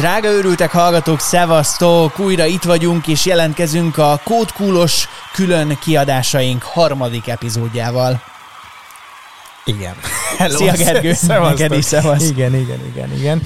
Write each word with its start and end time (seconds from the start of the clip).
Drága 0.00 0.28
őrültek 0.28 0.70
hallgatók, 0.70 1.20
szevasztok! 1.20 2.18
Újra 2.18 2.44
itt 2.44 2.62
vagyunk, 2.62 3.06
és 3.06 3.26
jelentkezünk 3.26 3.98
a 3.98 4.20
Kódkúlos 4.24 5.08
külön 5.32 5.78
kiadásaink 5.80 6.62
harmadik 6.62 7.28
epizódjával. 7.28 8.22
Igen. 9.64 9.94
Hello, 10.38 10.56
Szia 10.56 10.72
Gergő, 10.72 11.14
neked 11.26 11.72
is 11.72 11.84
szevasz. 11.84 12.28
Igen, 12.28 12.54
igen, 12.54 12.78
igen, 12.92 13.12
igen. 13.12 13.42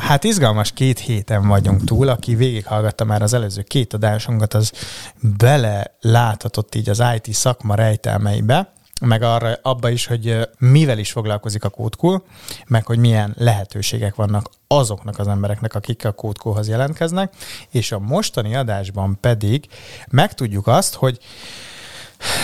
Hát 0.00 0.24
izgalmas 0.24 0.72
két 0.72 0.98
héten 0.98 1.48
vagyunk 1.48 1.84
túl, 1.84 2.08
aki 2.08 2.34
végighallgatta 2.34 3.04
már 3.04 3.22
az 3.22 3.34
előző 3.34 3.62
két 3.62 3.94
adásunkat, 3.94 4.54
az 4.54 4.72
bele 5.20 5.96
láthatott 6.00 6.74
így 6.74 6.88
az 6.88 7.02
IT 7.16 7.34
szakma 7.34 7.74
rejtelmeibe, 7.74 8.72
meg 9.06 9.22
arra, 9.22 9.58
abba 9.62 9.90
is, 9.90 10.06
hogy 10.06 10.48
mivel 10.58 10.98
is 10.98 11.12
foglalkozik 11.12 11.64
a 11.64 11.68
kódkul, 11.68 12.24
meg 12.66 12.86
hogy 12.86 12.98
milyen 12.98 13.34
lehetőségek 13.38 14.14
vannak 14.14 14.48
azoknak 14.66 15.18
az 15.18 15.28
embereknek, 15.28 15.74
akik 15.74 16.04
a 16.04 16.12
kódkulhoz 16.12 16.68
jelentkeznek, 16.68 17.34
és 17.70 17.92
a 17.92 17.98
mostani 17.98 18.54
adásban 18.54 19.18
pedig 19.20 19.66
megtudjuk 20.10 20.66
azt, 20.66 20.94
hogy 20.94 21.18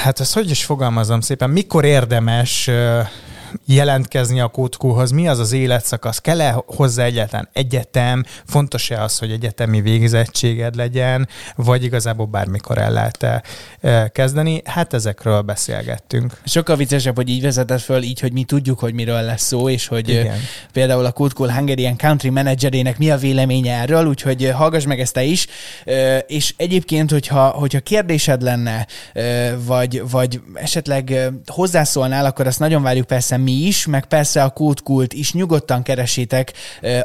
hát 0.02 0.20
ezt 0.20 0.34
hogy 0.34 0.50
is 0.50 0.64
fogalmazom 0.64 1.20
szépen, 1.20 1.50
mikor 1.50 1.84
érdemes 1.84 2.70
jelentkezni 3.66 4.40
a 4.40 4.48
kódkóhoz, 4.48 5.10
mi 5.10 5.28
az 5.28 5.38
az 5.38 5.52
életszakasz, 5.52 6.18
kell-e 6.18 6.62
hozzá 6.66 7.04
egyáltalán 7.04 7.48
egyetem, 7.52 8.24
fontos-e 8.46 9.02
az, 9.02 9.18
hogy 9.18 9.30
egyetemi 9.30 9.80
végzettséged 9.80 10.74
legyen, 10.74 11.28
vagy 11.56 11.84
igazából 11.84 12.26
bármikor 12.26 12.78
el 12.78 12.92
lehet 12.92 13.22
-e 13.22 13.42
kezdeni? 14.12 14.62
Hát 14.64 14.94
ezekről 14.94 15.40
beszélgettünk. 15.40 16.40
Sokkal 16.44 16.76
viccesebb, 16.76 17.16
hogy 17.16 17.28
így 17.28 17.42
vezetett 17.42 17.80
föl, 17.80 18.02
így, 18.02 18.20
hogy 18.20 18.32
mi 18.32 18.44
tudjuk, 18.44 18.78
hogy 18.78 18.94
miről 18.94 19.22
lesz 19.22 19.42
szó, 19.42 19.68
és 19.68 19.86
hogy 19.86 20.08
Igen. 20.08 20.36
például 20.72 21.04
a 21.04 21.12
Cool 21.12 21.50
Hungarian 21.50 21.96
Country 21.96 22.30
Managerének 22.30 22.98
mi 22.98 23.10
a 23.10 23.16
véleménye 23.16 23.80
erről, 23.80 24.06
úgyhogy 24.06 24.50
hallgass 24.54 24.84
meg 24.84 25.00
ezt 25.00 25.12
te 25.12 25.22
is, 25.22 25.46
és 26.26 26.54
egyébként, 26.56 27.10
hogyha, 27.10 27.48
hogyha 27.48 27.80
kérdésed 27.80 28.42
lenne, 28.42 28.86
vagy, 29.64 30.02
vagy 30.10 30.40
esetleg 30.54 31.30
hozzászólnál, 31.46 32.24
akkor 32.24 32.46
azt 32.46 32.58
nagyon 32.58 32.82
várjuk 32.82 33.06
persze 33.06 33.36
mi 33.40 33.52
is, 33.52 33.86
meg 33.86 34.06
persze 34.06 34.42
a 34.42 34.50
kódkult 34.50 35.12
is. 35.12 35.32
Nyugodtan 35.32 35.82
keresétek, 35.82 36.52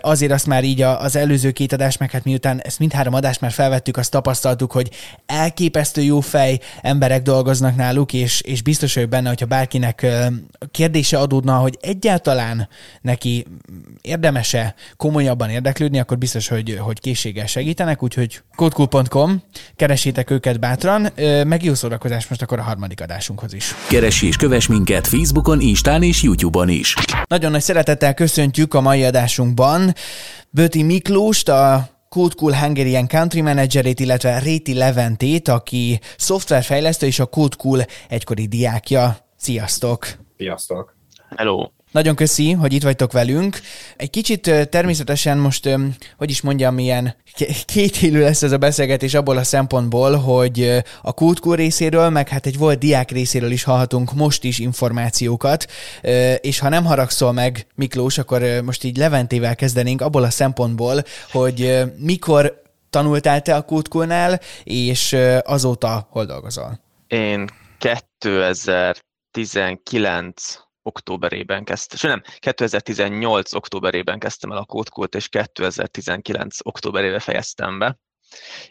azért 0.01 0.31
azt 0.31 0.45
már 0.45 0.63
így 0.63 0.81
az 0.81 1.15
előző 1.15 1.51
két 1.51 1.73
adás, 1.73 1.97
meg 1.97 2.11
hát 2.11 2.23
miután 2.23 2.61
ezt 2.61 2.79
mindhárom 2.79 3.13
adást 3.13 3.41
már 3.41 3.51
felvettük, 3.51 3.97
azt 3.97 4.11
tapasztaltuk, 4.11 4.71
hogy 4.71 4.89
elképesztő 5.25 6.01
jó 6.01 6.19
fej 6.19 6.59
emberek 6.81 7.21
dolgoznak 7.21 7.75
náluk, 7.75 8.13
és, 8.13 8.41
és 8.41 8.61
biztos 8.61 8.93
vagyok 8.93 9.09
benne, 9.09 9.27
hogyha 9.27 9.45
bárkinek 9.45 10.05
kérdése 10.71 11.17
adódna, 11.17 11.57
hogy 11.57 11.77
egyáltalán 11.81 12.67
neki 13.01 13.45
érdemese 14.01 14.75
komolyabban 14.97 15.49
érdeklődni, 15.49 15.99
akkor 15.99 16.17
biztos, 16.17 16.47
hogy, 16.47 16.77
hogy 16.79 16.99
készséggel 16.99 17.45
segítenek, 17.45 18.03
úgyhogy 18.03 18.41
codecool.com, 18.55 19.43
keresétek 19.75 20.29
őket 20.29 20.59
bátran, 20.59 21.09
meg 21.47 21.63
jó 21.63 21.73
szórakozás 21.73 22.27
most 22.27 22.41
akkor 22.41 22.59
a 22.59 22.63
harmadik 22.63 23.01
adásunkhoz 23.01 23.53
is. 23.53 23.75
Keresi 23.87 24.27
és 24.27 24.35
kövess 24.35 24.67
minket 24.67 25.07
Facebookon, 25.07 25.61
Instán 25.61 26.03
és 26.03 26.22
YouTube-on 26.23 26.69
is. 26.69 26.95
Nagyon 27.27 27.51
nagy 27.51 27.61
szeretettel 27.61 28.13
köszöntjük 28.13 28.73
a 28.73 28.81
mai 28.81 29.03
adásunkban 29.03 29.93
Böti 30.49 30.83
Miklóst, 30.83 31.49
a 31.49 31.89
Code 32.09 32.33
Cool 32.37 32.53
Hungarian 32.53 33.07
Country 33.07 33.41
Managerét, 33.41 33.99
illetve 33.99 34.39
Réti 34.39 34.73
Leventét, 34.73 35.47
aki 35.47 35.99
szoftverfejlesztő 36.17 37.05
és 37.05 37.19
a 37.19 37.25
Code 37.25 37.55
Cool 37.57 37.85
egykori 38.09 38.47
diákja. 38.47 39.17
Sziasztok! 39.35 40.07
Sziasztok! 40.37 40.95
Hello! 41.35 41.67
Nagyon 41.93 42.15
köszi, 42.15 42.51
hogy 42.51 42.73
itt 42.73 42.83
vagytok 42.83 43.11
velünk. 43.11 43.59
Egy 43.97 44.09
kicsit 44.09 44.41
természetesen 44.69 45.37
most, 45.37 45.69
hogy 46.17 46.29
is 46.29 46.41
mondjam, 46.41 46.73
milyen 46.73 47.15
két 47.65 48.01
élő 48.01 48.21
lesz 48.21 48.43
ez 48.43 48.51
a 48.51 48.57
beszélgetés 48.57 49.13
abból 49.13 49.37
a 49.37 49.43
szempontból, 49.43 50.15
hogy 50.15 50.83
a 51.01 51.13
kultkór 51.13 51.57
részéről, 51.57 52.09
meg 52.09 52.29
hát 52.29 52.45
egy 52.45 52.57
volt 52.57 52.79
diák 52.79 53.11
részéről 53.11 53.51
is 53.51 53.63
hallhatunk 53.63 54.13
most 54.13 54.43
is 54.43 54.59
információkat, 54.59 55.65
és 56.37 56.59
ha 56.59 56.69
nem 56.69 56.85
haragszol 56.85 57.31
meg, 57.31 57.67
Miklós, 57.75 58.17
akkor 58.17 58.61
most 58.63 58.83
így 58.83 58.97
Leventével 58.97 59.55
kezdenénk 59.55 60.01
abból 60.01 60.23
a 60.23 60.29
szempontból, 60.29 61.03
hogy 61.31 61.83
mikor 61.97 62.61
tanultál 62.89 63.41
te 63.41 63.55
a 63.55 63.61
kultkórnál, 63.61 64.39
és 64.63 65.17
azóta 65.43 66.07
hol 66.09 66.25
dolgozol? 66.25 66.79
Én 67.07 67.49
2019 67.77 70.62
októberében 70.83 71.63
kezdtem, 71.63 71.97
és 71.97 72.03
nem, 72.03 72.21
2018 72.39 73.53
októberében 73.53 74.19
kezdtem 74.19 74.51
el 74.51 74.57
a 74.57 74.65
kódkult, 74.65 75.15
és 75.15 75.29
2019 75.29 76.57
októberében 76.63 77.19
fejeztem 77.19 77.79
be, 77.79 77.97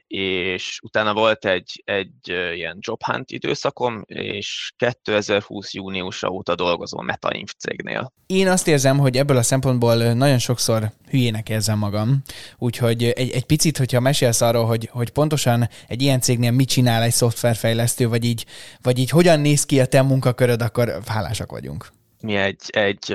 és 0.06 0.78
utána 0.82 1.14
volt 1.14 1.44
egy, 1.44 1.82
egy 1.84 2.28
ilyen 2.28 2.78
job 2.80 3.02
hunt 3.04 3.30
időszakom, 3.30 4.02
és 4.06 4.72
2020 4.76 5.72
júniusa 5.74 6.28
óta 6.28 6.54
dolgozom 6.54 7.00
a 7.00 7.02
MetaInf 7.02 7.52
cégnél. 7.58 8.12
Én 8.26 8.48
azt 8.48 8.68
érzem, 8.68 8.98
hogy 8.98 9.16
ebből 9.16 9.36
a 9.36 9.42
szempontból 9.42 10.12
nagyon 10.12 10.38
sokszor 10.38 10.90
hülyének 11.10 11.48
érzem 11.48 11.78
magam, 11.78 12.22
úgyhogy 12.58 13.04
egy, 13.04 13.30
egy 13.30 13.44
picit, 13.44 13.78
hogyha 13.78 14.00
mesélsz 14.00 14.40
arról, 14.40 14.64
hogy, 14.64 14.88
hogy 14.92 15.10
pontosan 15.10 15.68
egy 15.88 16.02
ilyen 16.02 16.20
cégnél 16.20 16.50
mit 16.50 16.68
csinál 16.68 17.02
egy 17.02 17.12
szoftverfejlesztő, 17.12 18.08
vagy 18.08 18.24
így, 18.24 18.46
vagy 18.82 18.98
így 18.98 19.10
hogyan 19.10 19.40
néz 19.40 19.64
ki 19.64 19.80
a 19.80 19.86
te 19.86 20.02
munkaköröd, 20.02 20.62
akkor 20.62 20.98
hálásak 21.06 21.50
vagyunk 21.50 21.92
mi 22.22 22.36
egy, 22.36 22.62
egy 22.66 23.12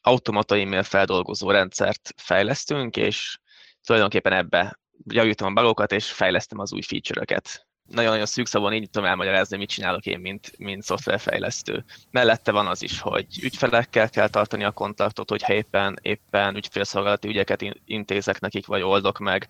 automata 0.00 0.56
e-mail 0.56 0.82
feldolgozó 0.82 1.50
rendszert 1.50 2.14
fejlesztünk, 2.16 2.96
és 2.96 3.38
tulajdonképpen 3.84 4.32
ebbe 4.32 4.80
javítom 5.04 5.56
a 5.56 5.60
bugokat, 5.60 5.92
és 5.92 6.12
fejlesztem 6.12 6.58
az 6.58 6.72
új 6.72 6.82
feature-öket. 6.82 7.66
Nagyon-nagyon 7.90 8.26
szűk 8.26 8.46
szabon 8.46 8.72
így 8.72 8.90
tudom 8.90 9.08
elmagyarázni, 9.08 9.56
mit 9.56 9.68
csinálok 9.68 10.06
én, 10.06 10.20
mint, 10.20 10.52
mint 10.58 10.82
szoftverfejlesztő. 10.82 11.84
Mellette 12.10 12.52
van 12.52 12.66
az 12.66 12.82
is, 12.82 13.00
hogy 13.00 13.26
ügyfelekkel 13.42 14.10
kell 14.10 14.28
tartani 14.28 14.64
a 14.64 14.70
kontaktot, 14.70 15.30
hogyha 15.30 15.52
éppen, 15.52 15.98
éppen 16.02 16.56
ügyfélszolgálati 16.56 17.28
ügyeket 17.28 17.80
intézek 17.84 18.40
nekik, 18.40 18.66
vagy 18.66 18.82
oldok 18.82 19.18
meg, 19.18 19.48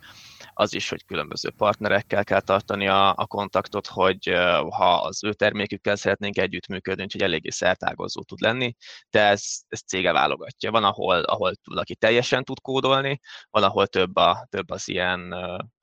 az 0.55 0.75
is, 0.75 0.89
hogy 0.89 1.05
különböző 1.05 1.51
partnerekkel 1.51 2.25
kell 2.25 2.41
tartani 2.41 2.89
a, 2.89 3.15
a 3.17 3.27
kontaktot, 3.27 3.87
hogy 3.87 4.29
ha 4.71 4.95
az 4.95 5.25
ő 5.25 5.33
termékükkel 5.33 5.97
szeretnénk 5.97 6.39
együttműködni, 6.39 7.07
hogy 7.13 7.23
eléggé 7.23 7.51
szertágozó 7.51 8.23
tud 8.23 8.41
lenni, 8.41 8.75
de 9.11 9.27
ez, 9.27 9.45
ez 9.69 9.81
cége 9.81 10.13
válogatja. 10.13 10.71
Van, 10.71 10.85
ahol, 10.85 11.21
ahol 11.21 11.53
valaki 11.65 11.95
teljesen 11.95 12.45
tud 12.45 12.61
kódolni, 12.61 13.21
van, 13.51 13.63
ahol 13.63 13.87
több, 13.87 14.17
a, 14.17 14.47
több 14.51 14.71
az 14.71 14.89
ilyen 14.89 15.35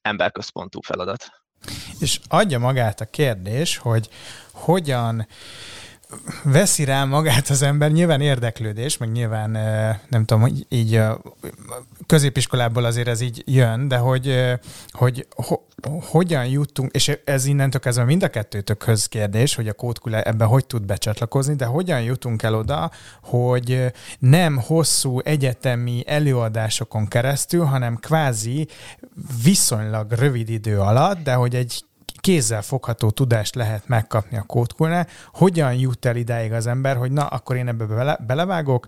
emberközpontú 0.01 0.81
feladat. 0.81 1.45
És 1.99 2.19
adja 2.27 2.59
magát 2.59 3.01
a 3.01 3.05
kérdés, 3.05 3.77
hogy 3.77 4.09
hogyan 4.51 5.27
veszi 6.43 6.83
rá 6.83 7.05
magát 7.05 7.49
az 7.49 7.61
ember, 7.61 7.91
nyilván 7.91 8.21
érdeklődés, 8.21 8.97
meg 8.97 9.11
nyilván 9.11 9.51
nem 10.09 10.25
tudom, 10.25 10.41
hogy 10.41 10.65
így 10.69 11.01
középiskolából 12.05 12.85
azért 12.85 13.07
ez 13.07 13.21
így 13.21 13.43
jön, 13.45 13.87
de 13.87 13.97
hogy, 13.97 14.55
hogy 14.89 15.27
ho, 15.35 15.55
hogyan 16.01 16.45
jutunk, 16.45 16.91
és 16.91 17.17
ez 17.23 17.45
innentől 17.45 17.81
kezdve 17.81 18.03
mind 18.03 18.23
a 18.23 18.29
kettőtökhöz 18.29 19.05
kérdés, 19.05 19.55
hogy 19.55 19.67
a 19.67 19.73
kódkule 19.73 20.23
ebben 20.23 20.47
hogy 20.47 20.65
tud 20.65 20.85
becsatlakozni, 20.85 21.55
de 21.55 21.65
hogyan 21.65 22.01
jutunk 22.01 22.43
el 22.43 22.55
oda, 22.55 22.91
hogy 23.21 23.93
nem 24.19 24.57
hosszú 24.57 25.19
egyetemi 25.19 26.03
előadásokon 26.05 27.07
keresztül, 27.07 27.63
hanem 27.63 27.95
kvázi 27.95 28.67
viszonylag 29.43 30.11
rövid 30.11 30.49
idő 30.49 30.79
alatt, 30.79 31.23
de 31.23 31.33
hogy 31.33 31.55
egy 31.55 31.85
kézzel 32.19 32.61
fogható 32.61 33.09
tudást 33.09 33.55
lehet 33.55 33.87
megkapni 33.87 34.37
a 34.37 34.43
kódkulnál. 34.43 35.07
Hogyan 35.33 35.73
jut 35.73 36.05
el 36.05 36.15
idáig 36.15 36.51
az 36.51 36.67
ember, 36.67 36.95
hogy 36.95 37.11
na, 37.11 37.25
akkor 37.25 37.55
én 37.55 37.67
ebbe 37.67 37.85
bele, 37.85 38.17
belevágok, 38.27 38.87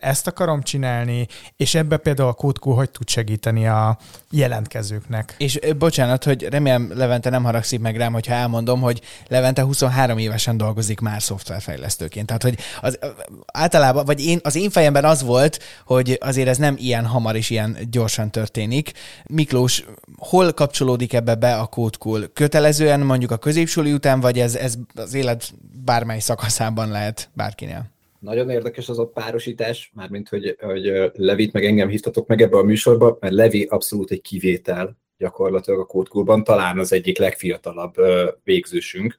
ezt 0.00 0.26
akarom 0.26 0.62
csinálni, 0.62 1.26
és 1.56 1.74
ebbe 1.74 1.96
például 1.96 2.28
a 2.28 2.32
kódkul 2.32 2.74
hogy 2.74 2.90
tud 2.90 3.08
segíteni 3.08 3.66
a 3.66 3.98
jelentkezőknek. 4.30 5.34
És 5.38 5.58
bocsánat, 5.78 6.24
hogy 6.24 6.42
remélem 6.42 6.92
Levente 6.94 7.30
nem 7.30 7.44
haragszik 7.44 7.80
meg 7.80 7.96
rám, 7.96 8.12
hogyha 8.12 8.34
elmondom, 8.34 8.80
hogy 8.80 9.00
Levente 9.28 9.62
23 9.62 10.18
évesen 10.18 10.56
dolgozik 10.56 11.00
már 11.00 11.22
szoftverfejlesztőként. 11.22 12.26
Tehát, 12.26 12.42
hogy 12.42 12.58
az, 12.80 12.98
általában, 13.46 14.04
vagy 14.04 14.24
én, 14.24 14.40
az 14.42 14.56
én 14.56 14.70
fejemben 14.70 15.04
az 15.04 15.22
volt, 15.22 15.58
hogy 15.84 16.18
azért 16.20 16.48
ez 16.48 16.56
nem 16.56 16.74
ilyen 16.78 17.06
hamar 17.06 17.36
és 17.36 17.50
ilyen 17.50 17.78
gyorsan 17.90 18.30
történik. 18.30 18.92
Miklós, 19.24 19.84
hol 20.16 20.52
kapcsolódik 20.52 21.12
ebbe 21.12 21.34
be 21.34 21.56
a 21.56 21.66
kódkul? 21.66 22.32
Kötele 22.32 22.57
kötelezően 22.58 23.00
mondjuk 23.00 23.30
a 23.30 23.36
középsuli 23.36 23.92
után, 23.92 24.20
vagy 24.20 24.38
ez, 24.38 24.54
ez 24.56 24.74
az 24.94 25.14
élet 25.14 25.52
bármely 25.84 26.18
szakaszában 26.18 26.90
lehet 26.90 27.30
bárkinél? 27.34 27.90
Nagyon 28.18 28.50
érdekes 28.50 28.88
az 28.88 28.98
a 28.98 29.06
párosítás, 29.06 29.90
mármint 29.94 30.28
hogy, 30.28 30.56
hogy 30.60 31.10
Levit 31.12 31.52
meg 31.52 31.64
engem 31.64 31.88
hívtatok 31.88 32.26
meg 32.26 32.42
ebbe 32.42 32.56
a 32.56 32.62
műsorba, 32.62 33.16
mert 33.20 33.34
Levi 33.34 33.62
abszolút 33.62 34.10
egy 34.10 34.20
kivétel 34.20 34.96
gyakorlatilag 35.16 35.80
a 35.80 35.84
kódkulban, 35.84 36.44
talán 36.44 36.78
az 36.78 36.92
egyik 36.92 37.18
legfiatalabb 37.18 37.94
végzősünk 38.44 39.16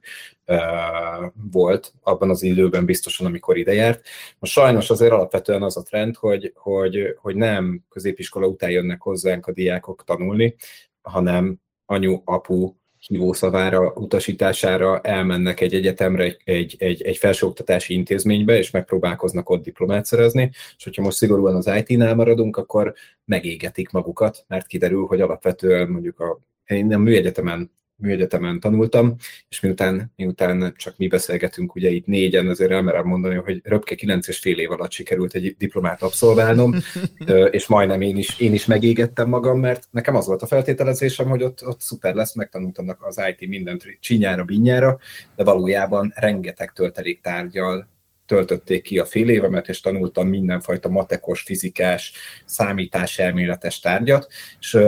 volt 1.50 1.94
abban 2.00 2.30
az 2.30 2.42
időben 2.42 2.84
biztosan, 2.84 3.26
amikor 3.26 3.56
ide 3.56 3.72
járt. 3.72 4.06
Most 4.38 4.52
sajnos 4.52 4.90
azért 4.90 5.12
alapvetően 5.12 5.62
az 5.62 5.76
a 5.76 5.82
trend, 5.82 6.16
hogy, 6.16 6.52
hogy, 6.54 7.16
hogy 7.16 7.36
nem 7.36 7.84
középiskola 7.88 8.46
után 8.46 8.70
jönnek 8.70 9.00
hozzánk 9.00 9.46
a 9.46 9.52
diákok 9.52 10.04
tanulni, 10.04 10.56
hanem 11.02 11.60
anyu, 11.86 12.20
apu, 12.24 12.74
hívószavára, 13.06 13.92
utasítására 13.92 15.00
elmennek 15.00 15.60
egy 15.60 15.74
egyetemre, 15.74 16.36
egy, 16.44 16.76
egy, 16.78 17.02
egy, 17.02 17.16
felsőoktatási 17.16 17.94
intézménybe, 17.94 18.58
és 18.58 18.70
megpróbálkoznak 18.70 19.50
ott 19.50 19.62
diplomát 19.62 20.04
szerezni, 20.04 20.50
és 20.76 20.84
hogyha 20.84 21.02
most 21.02 21.16
szigorúan 21.16 21.54
az 21.54 21.70
IT-nál 21.76 22.14
maradunk, 22.14 22.56
akkor 22.56 22.94
megégetik 23.24 23.90
magukat, 23.90 24.44
mert 24.48 24.66
kiderül, 24.66 25.06
hogy 25.06 25.20
alapvetően 25.20 25.88
mondjuk 25.88 26.20
a 26.20 26.40
én 26.66 26.94
a 26.94 26.98
műegyetemen 26.98 27.70
műegyetemen 28.00 28.60
tanultam, 28.60 29.16
és 29.48 29.60
miután, 29.60 30.12
miután 30.16 30.74
csak 30.76 30.96
mi 30.96 31.06
beszélgetünk, 31.06 31.74
ugye 31.74 31.90
itt 31.90 32.06
négyen, 32.06 32.48
azért 32.48 32.70
elmerem 32.70 33.06
mondani, 33.06 33.34
hogy 33.34 33.60
röpke 33.64 33.94
kilenc 33.94 34.28
és 34.28 34.38
fél 34.38 34.58
év 34.58 34.70
alatt 34.70 34.90
sikerült 34.90 35.34
egy 35.34 35.54
diplomát 35.58 36.02
abszolválnom, 36.02 36.74
és 37.50 37.66
majdnem 37.66 38.00
én 38.00 38.16
is, 38.16 38.38
én 38.38 38.52
is 38.52 38.66
megégettem 38.66 39.28
magam, 39.28 39.60
mert 39.60 39.88
nekem 39.90 40.16
az 40.16 40.26
volt 40.26 40.42
a 40.42 40.46
feltételezésem, 40.46 41.28
hogy 41.28 41.42
ott, 41.42 41.66
ott 41.66 41.80
szuper 41.80 42.14
lesz, 42.14 42.34
megtanultam 42.34 42.96
az 42.98 43.20
IT 43.36 43.48
mindent 43.48 43.98
csinyára, 44.00 44.44
binyára, 44.44 44.98
de 45.36 45.44
valójában 45.44 46.12
rengeteg 46.16 46.72
töltelék 46.72 47.20
tárgyal 47.20 47.88
töltötték 48.30 48.82
ki 48.82 48.98
a 48.98 49.04
fél 49.04 49.28
évemet, 49.28 49.68
és 49.68 49.80
tanultam 49.80 50.28
mindenfajta 50.28 50.88
matekos, 50.88 51.42
fizikás, 51.42 52.12
számításelméletes 52.44 53.80
tárgyat, 53.80 54.26
és, 54.60 54.78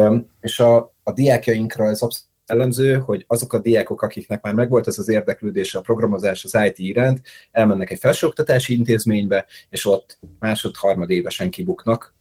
és 0.41 0.61
a, 0.61 0.95
a 1.03 1.13
diákjainkra 1.13 1.85
ez 1.85 2.01
abszolút 2.01 2.32
jellemző, 2.53 2.99
hogy 2.99 3.25
azok 3.27 3.53
a 3.53 3.59
diákok, 3.59 4.03
akiknek 4.03 4.43
már 4.43 4.55
megvolt 4.55 4.87
ez 4.87 4.99
az 4.99 5.09
érdeklődése 5.09 5.79
a 5.79 5.81
programozás 5.81 6.45
az 6.45 6.59
IT 6.65 6.79
iránt, 6.79 7.21
elmennek 7.51 7.91
egy 7.91 7.99
felsőoktatási 7.99 8.75
intézménybe, 8.75 9.47
és 9.69 9.87
ott 9.87 10.19
másod-harmad 10.39 11.11
évesen 11.11 11.51
kibuknak, 11.51 12.15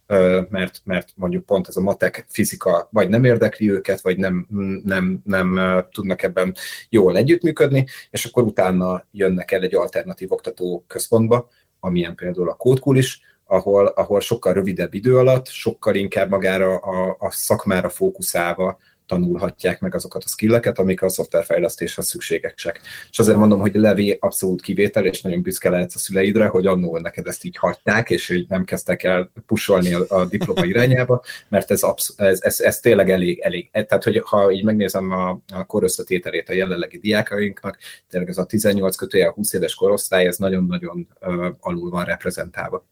mert, 0.48 0.80
mert 0.84 1.12
mondjuk 1.14 1.44
pont 1.44 1.68
ez 1.68 1.76
a 1.76 1.80
matek, 1.80 2.24
fizika 2.28 2.88
vagy 2.90 3.08
nem 3.08 3.24
érdekli 3.24 3.70
őket, 3.70 4.00
vagy 4.00 4.18
nem, 4.18 4.46
nem, 4.84 5.20
nem 5.24 5.60
tudnak 5.90 6.22
ebben 6.22 6.54
jól 6.88 7.16
együttműködni, 7.16 7.86
és 8.10 8.24
akkor 8.24 8.42
utána 8.42 9.06
jönnek 9.10 9.50
el 9.52 9.62
egy 9.62 9.74
alternatív 9.74 10.32
oktató 10.32 10.84
központba, 10.86 11.48
amilyen 11.80 12.14
például 12.14 12.48
a 12.48 12.54
Code 12.54 12.98
is, 12.98 13.20
ahol, 13.44 13.86
ahol 13.86 14.20
sokkal 14.20 14.52
rövidebb 14.52 14.94
idő 14.94 15.18
alatt, 15.18 15.46
sokkal 15.46 15.94
inkább 15.94 16.30
magára 16.30 16.76
a, 16.76 17.16
a 17.18 17.30
szakmára 17.30 17.88
fókuszálva 17.88 18.78
tanulhatják 19.12 19.80
meg 19.80 19.94
azokat 19.94 20.24
a 20.24 20.28
skilleket, 20.28 20.78
amik 20.78 21.02
a 21.02 21.08
szoftverfejlesztéshez 21.08 22.06
szükségesek. 22.06 22.80
És 23.10 23.18
azért 23.18 23.36
mondom, 23.36 23.60
hogy 23.60 23.74
Levi 23.74 24.16
abszolút 24.20 24.62
kivétel, 24.62 25.06
és 25.06 25.22
nagyon 25.22 25.42
büszke 25.42 25.70
lehetsz 25.70 25.94
a 25.94 25.98
szüleidre, 25.98 26.46
hogy 26.46 26.66
annól 26.66 27.00
neked 27.00 27.26
ezt 27.26 27.44
így 27.44 27.56
hagyták, 27.56 28.10
és 28.10 28.28
hogy 28.28 28.44
nem 28.48 28.64
kezdtek 28.64 29.02
el 29.02 29.32
pusolni 29.46 29.94
a, 29.94 30.04
a 30.08 30.24
diploma 30.24 30.64
irányába, 30.64 31.22
mert 31.48 31.70
ez, 31.70 31.82
absz- 31.82 32.20
ez, 32.20 32.42
ez, 32.42 32.60
ez 32.60 32.80
tényleg 32.80 33.10
elég, 33.10 33.38
elég. 33.38 33.70
Tehát, 33.70 34.04
hogy 34.04 34.22
ha 34.24 34.50
így 34.50 34.64
megnézem 34.64 35.10
a, 35.10 35.40
a 35.54 35.64
korösszetételét 35.66 36.48
a 36.48 36.52
jelenlegi 36.52 36.98
diákainknak, 36.98 37.78
tényleg 38.08 38.30
ez 38.30 38.38
a 38.38 38.44
18 38.44 38.96
kötője, 38.96 39.26
a 39.26 39.32
20 39.32 39.52
éves 39.52 39.74
korosztály, 39.74 40.26
ez 40.26 40.36
nagyon-nagyon 40.36 41.08
uh, 41.20 41.46
alul 41.60 41.90
van 41.90 42.04
reprezentálva. 42.04 42.86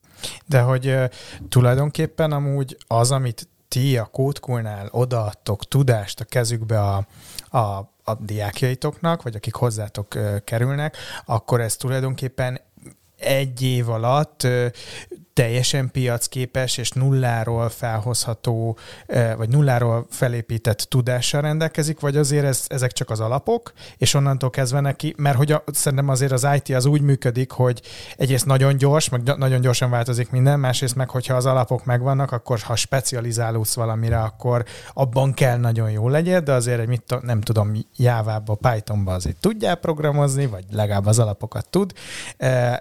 De 0.46 0.61
hogy 0.61 0.87
uh, 0.87 1.05
tulajdonképpen 1.49 2.32
amúgy 2.32 2.76
az, 2.87 3.11
amit 3.11 3.49
ti 3.70 3.96
a 3.96 4.05
kódkulnál 4.05 4.88
odaadtok 4.90 5.69
tudást 5.69 6.20
a 6.20 6.25
kezükbe 6.25 6.81
a, 6.81 7.06
a, 7.58 7.58
a 8.05 8.14
diákjaitoknak, 8.19 9.22
vagy 9.22 9.34
akik 9.34 9.55
hozzátok 9.55 10.08
kerülnek, 10.44 10.96
akkor 11.25 11.61
ez 11.61 11.76
tulajdonképpen 11.76 12.61
egy 13.17 13.62
év 13.62 13.88
alatt 13.88 14.46
teljesen 15.41 15.91
piacképes 15.91 16.77
és 16.77 16.91
nulláról 16.91 17.69
felhozható, 17.69 18.79
vagy 19.37 19.49
nulláról 19.49 20.07
felépített 20.11 20.79
tudással 20.79 21.41
rendelkezik, 21.41 22.01
vagy 22.01 22.17
azért 22.17 22.45
ez, 22.45 22.65
ezek 22.69 22.93
csak 22.93 23.11
az 23.11 23.21
alapok, 23.21 23.73
és 23.97 24.15
onnantól 24.15 24.51
kezdve 24.51 24.81
neki, 24.81 25.15
mert 25.17 25.37
hogy 25.37 25.53
a, 25.53 25.65
szerintem 25.73 26.09
azért 26.09 26.33
az 26.33 26.47
IT 26.55 26.77
az 26.77 26.85
úgy 26.85 27.01
működik, 27.01 27.51
hogy 27.51 27.83
egyrészt 28.17 28.47
nagyon 28.47 28.77
gyors, 28.77 29.09
meg 29.09 29.23
nagyon 29.23 29.61
gyorsan 29.61 29.91
változik 29.91 30.31
minden, 30.31 30.61
másrészt 30.61 30.95
meg, 30.95 31.11
hogyha 31.11 31.35
az 31.35 31.47
alapok 31.47 31.85
megvannak, 31.85 32.33
akkor 32.33 32.59
ha 32.59 32.77
specializálódsz 32.77 33.75
valamire, 33.75 34.19
akkor 34.19 34.65
abban 34.93 35.35
kell 35.35 35.57
nagyon 35.57 35.91
jó 35.91 36.09
legyél, 36.09 36.41
de 36.41 36.53
azért 36.53 36.81
egy 36.81 36.89
mit 36.89 37.15
nem 37.23 37.41
tudom, 37.41 37.73
Jávába, 37.97 38.55
Pythonba 38.55 39.13
azért 39.13 39.37
tudjál 39.37 39.75
programozni, 39.75 40.47
vagy 40.47 40.65
legalább 40.73 41.07
az 41.07 41.19
alapokat 41.19 41.69
tud, 41.71 41.93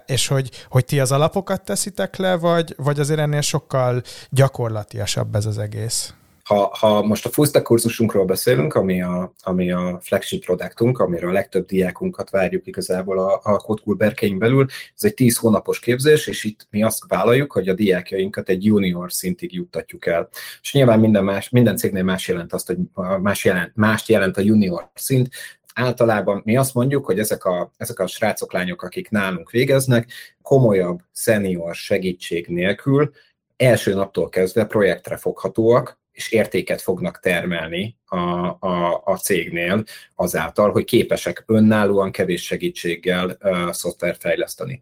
és 0.06 0.26
hogy, 0.26 0.50
hogy 0.68 0.84
ti 0.84 1.00
az 1.00 1.12
alapokat 1.12 1.62
teszitek 1.62 2.16
le, 2.16 2.36
vagy, 2.36 2.48
vagy 2.76 3.00
azért 3.00 3.20
ennél 3.20 3.40
sokkal 3.40 4.02
gyakorlatiasabb 4.30 5.34
ez 5.34 5.46
az 5.46 5.58
egész? 5.58 6.14
Ha, 6.50 6.76
ha 6.78 7.02
most 7.02 7.26
a 7.26 7.28
fullstack 7.28 7.64
kurzusunkról 7.64 8.24
beszélünk, 8.24 8.74
ami 8.74 9.02
a, 9.02 9.32
ami 9.42 9.70
a 9.70 9.98
flagship 10.02 10.44
produktunk, 10.44 10.98
amire 10.98 11.26
a 11.26 11.32
legtöbb 11.32 11.66
diákunkat 11.66 12.30
várjuk 12.30 12.66
igazából 12.66 13.18
a, 13.18 13.40
a 13.42 13.56
Kotkul 13.56 13.94
berkeink 13.94 14.38
belül, 14.38 14.66
ez 14.96 15.04
egy 15.04 15.14
10 15.14 15.36
hónapos 15.36 15.80
képzés, 15.80 16.26
és 16.26 16.44
itt 16.44 16.66
mi 16.70 16.82
azt 16.82 17.04
vállaljuk, 17.08 17.52
hogy 17.52 17.68
a 17.68 17.74
diákjainkat 17.74 18.48
egy 18.48 18.64
junior 18.64 19.12
szintig 19.12 19.52
juttatjuk 19.52 20.06
el. 20.06 20.28
És 20.62 20.72
nyilván 20.72 21.00
minden, 21.00 21.24
más, 21.24 21.48
minden 21.48 21.76
cégnél 21.76 22.02
más 22.02 22.28
jelent 22.28 22.52
azt, 22.52 22.66
hogy 22.66 22.78
más 23.20 23.44
jelent, 23.44 23.72
mást 23.74 24.08
jelent 24.08 24.36
a 24.36 24.40
junior 24.40 24.90
szint, 24.94 25.28
általában 25.74 26.42
mi 26.44 26.56
azt 26.56 26.74
mondjuk, 26.74 27.04
hogy 27.04 27.18
ezek 27.18 27.44
a, 27.44 27.70
ezek 27.76 27.98
a 27.98 28.06
srácok, 28.06 28.52
lányok, 28.52 28.82
akik 28.82 29.10
nálunk 29.10 29.50
végeznek, 29.50 30.10
komolyabb, 30.42 31.00
szenior 31.12 31.74
segítség 31.74 32.46
nélkül 32.46 33.10
első 33.56 33.94
naptól 33.94 34.28
kezdve 34.28 34.64
projektre 34.64 35.16
foghatóak, 35.16 35.98
és 36.12 36.32
értéket 36.32 36.80
fognak 36.80 37.20
termelni 37.20 37.96
a, 38.06 38.16
a, 38.46 39.02
a 39.04 39.16
cégnél 39.16 39.84
azáltal, 40.14 40.70
hogy 40.70 40.84
képesek 40.84 41.44
önállóan 41.46 42.10
kevés 42.10 42.44
segítséggel 42.44 43.36
uh, 43.40 43.70
szoftvert 43.70 44.20
fejleszteni 44.20 44.80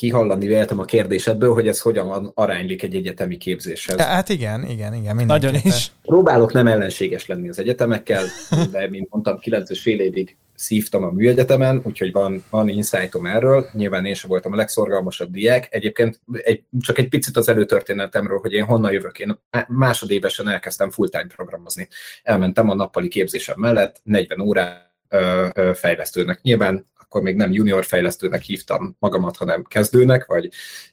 kihallani 0.00 0.46
véltem 0.46 0.78
a 0.78 0.84
kérdésedből, 0.84 1.52
hogy 1.52 1.68
ez 1.68 1.80
hogyan 1.80 2.32
aránylik 2.34 2.82
egy 2.82 2.94
egyetemi 2.94 3.36
képzéshez. 3.36 4.00
Hát 4.00 4.28
igen, 4.28 4.64
igen, 4.68 4.94
igen. 4.94 5.26
Nagyon 5.26 5.54
is. 5.62 5.92
Próbálok 6.02 6.52
nem 6.52 6.66
ellenséges 6.66 7.26
lenni 7.26 7.48
az 7.48 7.58
egyetemekkel, 7.58 8.24
de 8.72 8.88
mint 8.88 9.10
mondtam, 9.10 9.38
9 9.38 9.70
és 9.70 9.80
fél 9.80 10.00
évig 10.00 10.36
szívtam 10.54 11.04
a 11.04 11.10
műegyetemen, 11.10 11.80
úgyhogy 11.84 12.12
van, 12.12 12.44
van 12.50 12.68
insightom 12.68 13.26
erről. 13.26 13.66
Nyilván 13.72 14.04
én 14.04 14.14
sem 14.14 14.30
voltam 14.30 14.52
a 14.52 14.56
legszorgalmasabb 14.56 15.30
diák. 15.30 15.66
Egyébként 15.70 16.20
egy, 16.32 16.62
csak 16.80 16.98
egy 16.98 17.08
picit 17.08 17.36
az 17.36 17.48
előtörténetemről, 17.48 18.38
hogy 18.38 18.52
én 18.52 18.64
honnan 18.64 18.92
jövök. 18.92 19.18
Én 19.18 19.38
másodévesen 19.68 20.48
elkezdtem 20.48 20.90
full-time 20.90 21.26
programozni. 21.36 21.88
Elmentem 22.22 22.70
a 22.70 22.74
nappali 22.74 23.08
képzésem 23.08 23.58
mellett 23.58 24.00
40 24.02 24.40
órát 24.40 24.90
fejlesztőnek. 25.74 26.40
Nyilván 26.42 26.86
akkor 27.10 27.22
még 27.22 27.36
nem 27.36 27.52
junior 27.52 27.84
fejlesztőnek 27.84 28.42
hívtam 28.42 28.96
magamat, 28.98 29.36
hanem 29.36 29.64
kezdőnek, 29.64 30.26
vagy, 30.26 30.48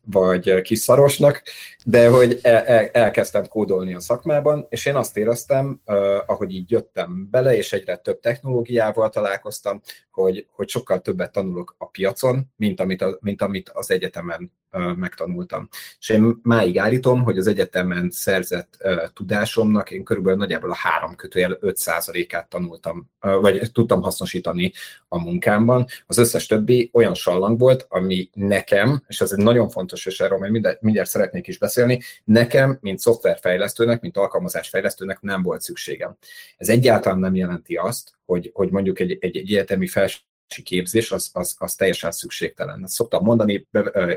vagy 0.06 0.62
kiszarosnak, 0.62 1.44
de 1.86 2.10
hogy 2.10 2.40
el, 2.42 2.66
el, 2.66 2.88
elkezdtem 2.88 3.48
kódolni 3.48 3.94
a 3.94 4.00
szakmában, 4.00 4.66
és 4.70 4.86
én 4.86 4.96
azt 4.96 5.18
éreztem, 5.18 5.82
ahogy 6.26 6.52
így 6.52 6.72
jöttem 6.72 7.28
bele, 7.32 7.58
és 7.58 7.74
egyre 7.74 7.96
több 7.96 8.20
technológiával 8.20 9.10
találkoztam, 9.10 9.82
hogy, 10.12 10.48
hogy 10.52 10.70
sokkal 10.70 11.02
többet 11.02 11.32
tanulok 11.32 11.76
a 11.78 11.86
piacon, 11.86 12.46
mint 12.56 12.80
amit, 12.80 13.02
a, 13.02 13.18
mint 13.22 13.42
amit 13.42 13.70
az 13.70 13.92
egyetemen 13.92 14.52
megtanultam. 14.96 15.68
És 16.00 16.10
én 16.10 16.40
máig 16.44 16.78
állítom, 16.78 17.24
hogy 17.24 17.38
az 17.38 17.48
egyetemen 17.48 18.10
szerzett 18.10 18.78
tudásomnak 19.14 19.92
én 19.92 20.04
körülbelül 20.04 20.40
nagyjából 20.40 20.72
a 20.72 20.76
három 20.76 21.16
kötőjel 21.16 21.58
5%-át 21.62 22.50
tanultam, 22.50 23.10
vagy 23.20 23.72
tudtam 23.72 24.02
hasznosítani 24.02 24.72
a 25.08 25.20
munkámban. 25.20 25.86
Az 26.06 26.18
összes 26.18 26.46
többi 26.46 26.90
olyan 26.94 27.14
sallang 27.14 27.60
volt, 27.60 27.86
ami 27.90 28.30
nekem, 28.34 29.04
és 29.08 29.22
ez 29.22 29.32
egy 29.32 29.44
nagyon 29.44 29.70
fontos, 29.70 30.06
és 30.06 30.20
erről 30.20 30.38
majd 30.38 30.52
mindjárt, 30.52 30.82
mindjárt 30.82 31.10
szeretnék 31.10 31.48
is 31.48 31.58
beszélni, 31.58 32.02
nekem, 32.24 32.78
mint 32.82 33.00
szoftverfejlesztőnek, 33.00 34.02
mint 34.02 34.18
alkalmazásfejlesztőnek 34.18 35.22
nem 35.22 35.44
volt 35.44 35.62
szükségem. 35.62 36.18
Ez 36.58 36.70
egyáltalán 36.70 37.20
nem 37.20 37.36
jelenti 37.36 37.76
azt, 37.76 38.16
hogy, 38.26 38.52
hogy 38.54 38.70
mondjuk 38.72 39.00
egy, 39.00 39.12
egy, 39.12 39.38
egy 39.38 39.38
egyetemi 39.38 39.88
felső 39.88 40.20
képzés, 40.64 41.12
az, 41.12 41.30
az, 41.34 41.56
az 41.58 41.76
teljesen 41.76 42.12
szükségtelen. 42.12 42.84
Ezt 42.84 42.94
szoktam 42.94 43.24
mondani 43.24 43.68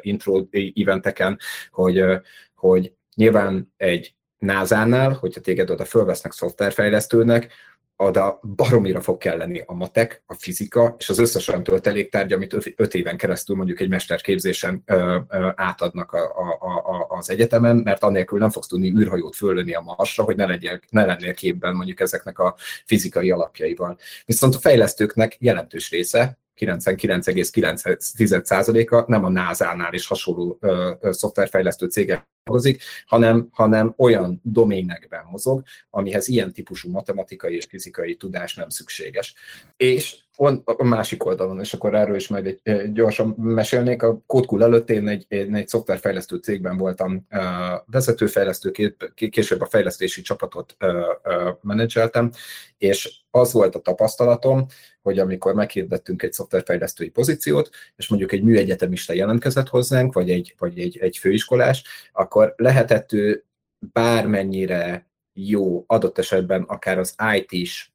intro 0.01 0.47
eventeken, 0.75 1.39
hogy, 1.71 2.05
hogy 2.55 2.93
nyilván 3.15 3.73
egy 3.77 4.15
NASA-nál, 4.39 5.13
hogyha 5.13 5.41
téged 5.41 5.71
oda 5.71 5.85
fölvesznek 5.85 6.33
szoftverfejlesztőnek, 6.33 7.53
oda 8.03 8.41
baromira 8.57 9.01
fog 9.01 9.19
kelleni 9.19 9.63
a 9.67 9.75
matek, 9.75 10.23
a 10.27 10.35
fizika 10.35 10.95
és 10.99 11.09
az 11.09 11.19
összes 11.19 11.49
olyan 11.49 11.63
tölteléktárgy, 11.63 12.33
amit 12.33 12.75
öt 12.77 12.95
éven 12.95 13.17
keresztül 13.17 13.57
mondjuk 13.57 13.81
egy 13.81 13.89
mesterképzésen 13.89 14.83
ö, 14.87 15.19
ö, 15.29 15.49
átadnak 15.55 16.13
a, 16.13 16.19
a, 16.61 16.69
a, 16.69 17.07
az 17.09 17.31
egyetemen, 17.31 17.77
mert 17.77 18.03
annélkül 18.03 18.39
nem 18.39 18.51
fogsz 18.51 18.67
tudni 18.67 18.91
űrhajót 18.91 19.37
föllőni 19.37 19.75
a 19.75 19.81
Marsra, 19.81 20.25
hogy 20.25 20.37
ne, 20.37 20.47
legyél, 20.47 20.81
ne 20.91 21.05
lennél 21.05 21.35
képben 21.35 21.75
mondjuk 21.75 22.01
ezeknek 22.01 22.39
a 22.39 22.55
fizikai 22.85 23.31
alapjaival. 23.31 23.97
Viszont 24.27 24.55
a 24.55 24.59
fejlesztőknek 24.59 25.37
jelentős 25.39 25.91
része, 25.91 26.39
99,9%-a 26.57 29.05
nem 29.07 29.25
a 29.25 29.29
NASA-nál 29.29 29.93
és 29.93 30.07
hasonló 30.07 30.59
ö, 30.61 30.93
ö, 31.01 31.13
szoftverfejlesztő 31.13 31.87
cégek 31.87 32.29
dolgozik, 32.45 32.83
hanem, 33.07 33.49
hanem 33.53 33.95
olyan 33.97 34.41
doménekben 34.45 35.25
mozog, 35.31 35.63
amihez 35.91 36.29
ilyen 36.29 36.53
típusú 36.53 36.91
matematikai 36.91 37.55
és 37.55 37.65
fizikai 37.65 38.15
tudás 38.15 38.55
nem 38.55 38.69
szükséges. 38.69 39.35
És 39.77 40.17
a 40.65 40.85
másik 40.85 41.25
oldalon, 41.25 41.61
és 41.61 41.73
akkor 41.73 41.95
erről 41.95 42.17
is 42.17 42.29
majd 42.29 42.59
egy, 42.63 42.93
gyorsan 42.93 43.29
mesélnék, 43.37 44.03
a 44.03 44.21
Codcool 44.27 44.63
előtt 44.63 44.91
én 44.91 45.09
egy, 45.09 45.27
egy, 45.29 45.69
szoftverfejlesztő 45.69 46.37
cégben 46.37 46.77
voltam 46.77 47.27
uh, 47.31 47.43
vezetőfejlesztő, 47.87 48.95
később 49.31 49.61
a 49.61 49.67
fejlesztési 49.67 50.23
csapatot 50.23 50.77
uh, 50.81 51.59
menedzseltem, 51.63 52.31
és 52.79 53.21
az 53.31 53.53
volt 53.53 53.75
a 53.75 53.81
tapasztalatom, 53.81 54.67
hogy 55.03 55.19
amikor 55.19 55.55
meghirdettünk 55.55 56.23
egy 56.23 56.33
szoftverfejlesztői 56.33 57.09
pozíciót, 57.09 57.71
és 57.97 58.09
mondjuk 58.09 58.33
egy 58.33 58.43
műegyetemista 58.43 59.13
jelentkezett 59.13 59.69
hozzánk, 59.69 60.13
vagy 60.15 60.31
egy, 60.31 60.55
vagy 60.59 60.79
egy, 60.79 60.99
egy 60.99 61.17
főiskolás, 61.17 61.85
akkor 62.13 62.55
lehetett 62.57 63.13
ő 63.13 63.45
bármennyire 63.93 65.10
jó, 65.49 65.85
adott 65.87 66.19
esetben 66.19 66.63
akár 66.63 66.99
az 66.99 67.15
IT-s 67.35 67.91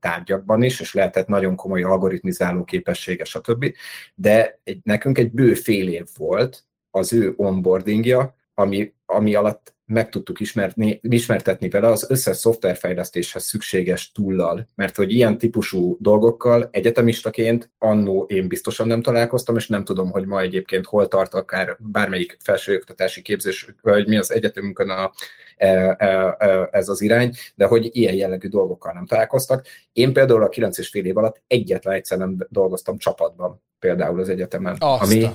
tárgyakban 0.00 0.62
is, 0.62 0.80
és 0.80 0.94
lehetett 0.94 1.26
nagyon 1.26 1.56
komoly 1.56 1.82
algoritmizáló 1.82 2.64
képessége, 2.64 3.24
stb. 3.24 3.74
De 4.14 4.60
egy, 4.64 4.80
nekünk 4.82 5.18
egy 5.18 5.32
bő 5.32 5.54
fél 5.54 5.88
év 5.88 6.06
volt 6.16 6.64
az 6.90 7.12
ő 7.12 7.34
onboardingja, 7.36 8.36
ami, 8.54 8.94
ami 9.06 9.34
alatt 9.34 9.74
meg 9.92 10.08
tudtuk 10.08 10.40
ismerni, 10.40 11.00
ismertetni 11.02 11.68
vele 11.68 11.88
az 11.88 12.06
összes 12.08 12.36
szoftverfejlesztéshez 12.36 13.44
szükséges 13.44 14.12
túllal, 14.12 14.68
mert 14.74 14.96
hogy 14.96 15.12
ilyen 15.12 15.38
típusú 15.38 15.96
dolgokkal 16.00 16.68
egyetemistaként 16.70 17.70
annó 17.78 18.24
én 18.28 18.48
biztosan 18.48 18.86
nem 18.86 19.02
találkoztam, 19.02 19.56
és 19.56 19.68
nem 19.68 19.84
tudom, 19.84 20.10
hogy 20.10 20.26
ma 20.26 20.40
egyébként 20.40 20.86
hol 20.86 21.08
tart 21.08 21.34
akár 21.34 21.76
bármelyik 21.78 22.36
felsőoktatási 22.44 23.22
képzés, 23.22 23.74
vagy 23.82 24.08
mi 24.08 24.16
az 24.16 24.32
egyetemünkön 24.32 24.90
a, 24.90 25.12
e, 25.56 25.96
e, 25.98 26.36
e, 26.38 26.68
ez 26.70 26.88
az 26.88 27.00
irány, 27.00 27.32
de 27.54 27.66
hogy 27.66 27.88
ilyen 27.92 28.14
jellegű 28.14 28.48
dolgokkal 28.48 28.92
nem 28.92 29.06
találkoztak. 29.06 29.66
Én 29.92 30.12
például 30.12 30.42
a 30.42 30.48
9 30.48 30.78
és 30.78 30.88
fél 30.88 31.04
év 31.04 31.16
alatt 31.16 31.42
egyetlen 31.46 31.94
egyszer 31.94 32.18
nem 32.18 32.36
dolgoztam 32.48 32.98
csapatban, 32.98 33.62
például 33.78 34.20
az 34.20 34.28
egyetemen, 34.28 34.76
Azt 34.78 35.02
ami 35.02 35.28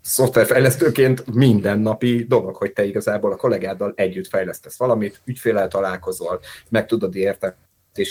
szoftverfejlesztőként 0.00 1.34
mindennapi 1.34 2.24
dolog, 2.24 2.56
hogy 2.56 2.72
te 2.72 2.84
igazából 2.84 3.32
a 3.32 3.36
kollégáddal 3.36 3.92
együtt 3.96 4.28
fejlesztesz 4.28 4.76
valamit, 4.78 5.20
ügyfélel 5.24 5.68
találkozol, 5.68 6.40
meg 6.68 6.86
tudod 6.86 7.14
érteni 7.14 7.54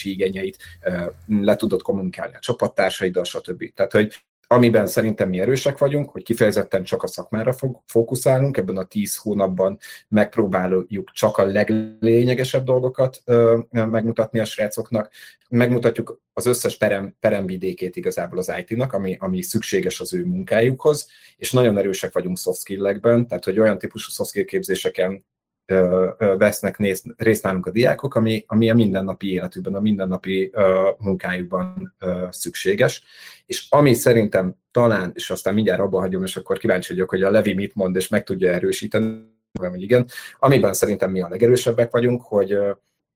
igényeit, 0.04 0.58
le 1.28 1.56
tudod 1.56 1.82
kommunikálni 1.82 2.36
a 2.36 2.40
csapattársaiddal, 2.40 3.24
stb. 3.24 3.74
Tehát, 3.74 3.92
hogy 3.92 4.14
amiben 4.48 4.88
szerintem 4.88 5.30
mi 5.30 5.40
erősek 5.40 5.78
vagyunk, 5.78 6.10
hogy 6.10 6.24
kifejezetten 6.24 6.84
csak 6.84 7.04
a 7.04 7.08
szakmára 7.08 7.56
fókuszálunk, 7.86 8.58
ebben 8.58 8.78
a 8.78 8.84
tíz 8.84 9.18
hónapban 9.18 9.78
megpróbáljuk 10.08 11.12
csak 11.12 11.38
a 11.38 11.46
leglényegesebb 11.46 12.64
dolgokat 12.64 13.24
megmutatni 13.70 14.40
a 14.40 14.46
srácoknak, 14.46 15.12
megmutatjuk 15.50 16.22
az 16.34 16.46
összes 16.46 16.78
perem, 16.78 17.16
peremvidékét 17.20 17.96
igazából 17.96 18.38
az 18.38 18.54
IT-nak, 18.58 18.94
ami, 18.94 19.18
ami 19.20 19.42
szükséges 19.42 20.00
az 20.00 20.14
ő 20.14 20.26
munkájukhoz, 20.26 21.08
és 21.38 21.52
nagyon 21.52 21.78
erősek 21.78 22.14
vagyunk 22.14 22.38
soft 22.38 22.60
skill-ekben, 22.60 23.28
tehát 23.28 23.44
hogy 23.44 23.60
olyan 23.60 23.78
típusú 23.78 24.12
soft 24.12 24.30
skill 24.30 24.46
képzéseken 24.46 25.26
vesznek 26.38 26.78
részt 27.18 27.44
nálunk 27.44 27.66
a 27.66 27.72
diákok, 27.72 28.16
ami, 28.16 28.44
ami 28.48 28.70
a 28.70 28.74
mindennapi 28.74 29.32
életükben, 29.32 29.76
a 29.76 29.80
mindennapi 29.80 30.52
munkájukban 30.98 31.96
szükséges. 32.30 33.04
És 33.46 33.66
ami 33.70 33.94
szerintem 33.94 34.56
talán, 34.72 35.12
és 35.16 35.30
aztán 35.30 35.54
mindjárt 35.54 35.80
abba 35.80 36.00
hagyom, 36.00 36.24
és 36.24 36.38
akkor 36.38 36.58
kíváncsi 36.58 36.94
vagyok, 36.94 37.10
hogy 37.10 37.24
a 37.24 37.32
Levi 37.32 37.54
mit 37.54 37.76
mond, 37.76 37.96
és 37.96 38.08
meg 38.08 38.24
tudja 38.24 38.52
erősíteni, 38.52 39.36
hogy 39.60 39.82
igen, 39.82 40.08
amiben 40.40 40.74
szerintem 40.74 41.12
mi 41.12 41.22
a 41.22 41.28
legerősebbek 41.30 41.92
vagyunk, 41.92 42.22
hogy 42.22 42.58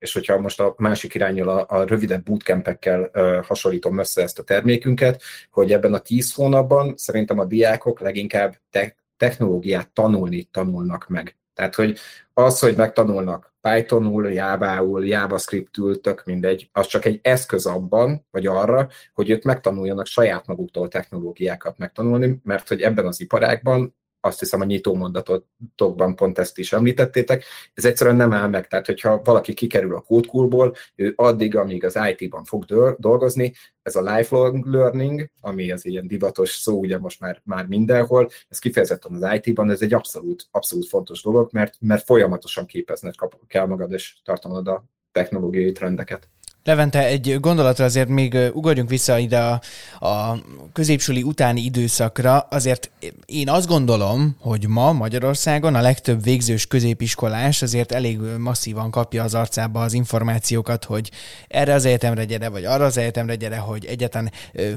és 0.01 0.13
hogyha 0.13 0.39
most 0.39 0.59
a 0.59 0.73
másik 0.77 1.13
irányról 1.13 1.49
a, 1.49 1.65
a 1.67 1.83
rövidebb 1.83 2.23
bootcampekkel 2.23 3.09
uh, 3.13 3.45
hasonlítom 3.45 3.99
össze 3.99 4.21
ezt 4.21 4.39
a 4.39 4.43
termékünket, 4.43 5.21
hogy 5.51 5.71
ebben 5.71 5.93
a 5.93 5.99
tíz 5.99 6.33
hónapban 6.33 6.93
szerintem 6.97 7.39
a 7.39 7.45
diákok 7.45 7.99
leginkább 7.99 8.55
te- 8.69 8.95
technológiát 9.17 9.89
tanulni 9.89 10.43
tanulnak 10.43 11.07
meg. 11.07 11.40
Tehát, 11.61 11.75
hogy 11.75 11.97
az, 12.33 12.59
hogy 12.59 12.75
megtanulnak 12.75 13.53
Pythonul, 13.61 14.31
Java-ul, 14.31 15.05
JavaScript-ül, 15.05 16.01
tök 16.01 16.23
mindegy, 16.25 16.69
az 16.71 16.87
csak 16.87 17.05
egy 17.05 17.19
eszköz 17.23 17.65
abban, 17.65 18.25
vagy 18.31 18.47
arra, 18.47 18.87
hogy 19.13 19.29
ők 19.29 19.43
megtanuljanak 19.43 20.05
saját 20.05 20.47
maguktól 20.47 20.87
technológiákat 20.87 21.77
megtanulni, 21.77 22.39
mert 22.43 22.67
hogy 22.67 22.81
ebben 22.81 23.05
az 23.05 23.21
iparágban 23.21 23.95
azt 24.21 24.39
hiszem 24.39 24.61
a 24.61 24.65
nyitó 24.65 24.95
mondatokban 24.95 26.15
pont 26.15 26.37
ezt 26.37 26.57
is 26.57 26.73
említettétek, 26.73 27.43
ez 27.73 27.85
egyszerűen 27.85 28.15
nem 28.15 28.33
áll 28.33 28.47
meg. 28.47 28.67
Tehát, 28.67 28.85
hogyha 28.85 29.21
valaki 29.23 29.53
kikerül 29.53 29.95
a 29.95 30.01
kódkulból, 30.01 30.75
ő 30.95 31.13
addig, 31.15 31.55
amíg 31.55 31.85
az 31.85 31.99
IT-ban 32.15 32.43
fog 32.43 32.65
dolgozni, 32.97 33.53
ez 33.81 33.95
a 33.95 34.15
lifelong 34.15 34.65
learning, 34.65 35.29
ami 35.39 35.71
az 35.71 35.85
ilyen 35.85 36.07
divatos 36.07 36.49
szó, 36.49 36.79
ugye 36.79 36.97
most 36.97 37.19
már, 37.19 37.41
már 37.43 37.65
mindenhol, 37.65 38.29
ez 38.49 38.59
kifejezetten 38.59 39.23
az 39.23 39.39
IT-ban, 39.41 39.69
ez 39.69 39.81
egy 39.81 39.93
abszolút, 39.93 40.47
abszolút 40.51 40.87
fontos 40.87 41.21
dolog, 41.21 41.49
mert, 41.51 41.75
mert 41.79 42.05
folyamatosan 42.05 42.65
képezned 42.65 43.15
kell 43.47 43.65
magad, 43.65 43.91
és 43.91 44.15
tartanod 44.23 44.67
a 44.67 44.85
technológiai 45.11 45.71
trendeket. 45.71 46.29
Levente, 46.63 47.05
egy 47.05 47.37
gondolatra 47.39 47.85
azért 47.85 48.07
még 48.07 48.37
ugorjunk 48.53 48.89
vissza 48.89 49.17
ide 49.17 49.39
a, 49.39 49.61
a 50.05 50.37
középsuli 50.73 51.23
utáni 51.23 51.61
időszakra. 51.61 52.39
Azért 52.39 52.91
én 53.25 53.49
azt 53.49 53.67
gondolom, 53.67 54.35
hogy 54.39 54.67
ma 54.67 54.91
Magyarországon 54.91 55.75
a 55.75 55.81
legtöbb 55.81 56.23
végzős 56.23 56.67
középiskolás 56.67 57.61
azért 57.61 57.91
elég 57.91 58.19
masszívan 58.37 58.91
kapja 58.91 59.23
az 59.23 59.33
arcába 59.33 59.81
az 59.81 59.93
információkat, 59.93 60.85
hogy 60.85 61.11
erre 61.47 61.73
az 61.73 61.85
egyetemre 61.85 62.25
gyere, 62.25 62.49
vagy 62.49 62.65
arra 62.65 62.85
az 62.85 62.97
egyetemre 62.97 63.35
gyere, 63.35 63.57
hogy 63.57 63.85
egyetlen 63.85 64.31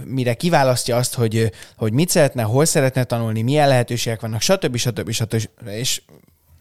mire 0.04 0.34
kiválasztja 0.34 0.96
azt, 0.96 1.14
hogy, 1.14 1.52
hogy 1.76 1.92
mit 1.92 2.08
szeretne, 2.08 2.42
hol 2.42 2.64
szeretne 2.64 3.04
tanulni, 3.04 3.42
milyen 3.42 3.68
lehetőségek 3.68 4.20
vannak, 4.20 4.40
stb. 4.40 4.76
stb. 4.76 5.10
stb. 5.10 5.48
És 5.66 6.02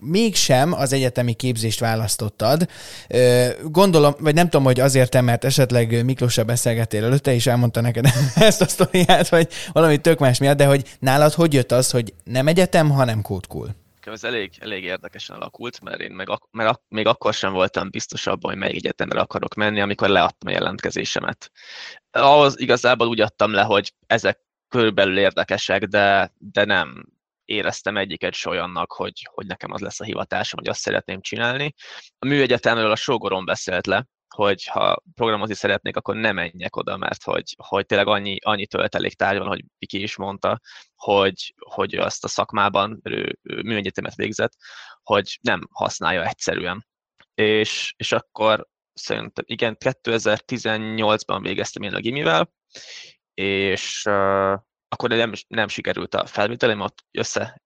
mégsem 0.04 0.74
az 0.74 0.94
egyetemi 0.94 1.34
képzést 1.34 1.80
választottad. 1.80 2.68
Gondolom, 3.64 4.14
vagy 4.20 4.34
nem 4.34 4.50
tudom, 4.50 4.66
hogy 4.66 4.80
azért 4.80 5.22
mert 5.22 5.44
esetleg 5.44 6.06
Miklóssal 6.06 6.44
beszélgettél 6.44 7.04
előtte, 7.04 7.34
és 7.34 7.48
elmondta 7.48 7.82
neked 7.82 8.06
ezt 8.36 8.62
a 8.62 8.68
sztoriát, 8.68 9.30
vagy 9.30 9.48
valami 9.72 9.98
tök 9.98 10.20
más 10.20 10.40
miatt, 10.40 10.58
de 10.58 10.66
hogy 10.66 10.96
nálad 11.00 11.34
hogy 11.34 11.54
jött 11.54 11.72
az, 11.72 11.92
hogy 11.92 12.14
nem 12.24 12.48
egyetem, 12.48 12.90
hanem 12.90 13.22
kódkul? 13.22 13.70
Ez 14.06 14.24
elég, 14.24 14.52
elég 14.60 14.84
érdekesen 14.84 15.36
alakult, 15.36 15.82
mert 15.82 16.00
én 16.00 16.12
meg, 16.12 16.28
mert 16.52 16.70
ak- 16.70 16.84
még 16.90 17.08
akkor 17.08 17.34
sem 17.34 17.54
voltam 17.54 17.90
biztos 17.90 18.28
abban, 18.28 18.52
hogy 18.52 18.60
melyik 18.60 18.76
egyetemre 18.76 19.20
akarok 19.20 19.54
menni, 19.54 19.82
amikor 19.82 20.10
leadtam 20.10 20.50
a 20.50 20.52
jelentkezésemet. 20.52 21.52
Ahhoz 22.12 22.60
igazából 22.60 23.08
úgy 23.08 23.22
adtam 23.22 23.54
le, 23.54 23.62
hogy 23.62 23.94
ezek 24.08 24.40
körülbelül 24.70 25.18
érdekesek, 25.18 25.84
de, 25.84 26.34
de 26.38 26.66
nem 26.66 27.06
éreztem 27.46 27.98
egyiket 27.98 28.34
se 28.34 28.50
olyannak, 28.50 28.92
hogy, 28.92 29.28
hogy 29.34 29.46
nekem 29.46 29.72
az 29.72 29.82
lesz 29.82 30.00
a 30.00 30.04
hivatásom, 30.04 30.60
hogy 30.60 30.70
azt 30.70 30.80
szeretném 30.80 31.22
csinálni. 31.22 31.74
A 32.20 32.26
műegyetemről 32.26 32.92
a 32.92 32.96
sógorom 32.96 33.46
beszélt 33.46 33.88
le, 33.88 34.06
hogy 34.36 34.66
ha 34.66 35.02
programozni 35.16 35.54
szeretnék, 35.54 35.96
akkor 35.96 36.16
nem 36.16 36.36
menjek 36.36 36.76
oda, 36.76 36.98
mert 36.98 37.24
hogy, 37.24 37.56
hogy 37.58 37.86
tényleg 37.86 38.08
annyi, 38.08 38.38
annyi 38.42 38.68
töltelék 38.68 39.14
tárgy 39.14 39.38
van, 39.38 39.48
hogy 39.48 39.66
Viki 39.78 40.02
is 40.02 40.16
mondta, 40.16 40.60
hogy, 40.96 41.54
hogy 41.58 41.96
azt 41.96 42.24
a 42.24 42.28
szakmában 42.28 43.00
ő, 43.04 43.40
ő 43.42 43.62
műegyetemet 43.62 44.16
végzett, 44.16 44.54
hogy 45.04 45.40
nem 45.42 45.68
használja 45.72 46.28
egyszerűen. 46.28 46.88
És, 47.34 47.94
és 47.98 48.12
akkor 48.12 48.68
szerintem 48.94 49.44
igen, 49.48 49.78
2018-ban 49.80 51.40
végeztem 51.42 51.84
én 51.84 51.94
a 51.94 52.00
gimivel, 52.00 52.54
és 53.34 54.02
akkor 54.94 55.10
nem, 55.10 55.32
nem 55.48 55.68
sikerült 55.68 56.16
a 56.16 56.26
felvételem, 56.26 56.80
ott 56.80 57.06
össze 57.12 57.62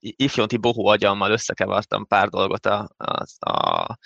ifjonti 0.00 0.56
bohó 0.56 0.86
agyammal 0.86 1.30
összekevartam 1.30 2.06
pár 2.06 2.28
dolgot, 2.28 2.66
a, 2.66 2.88
a, 2.96 3.50
a 3.50 3.98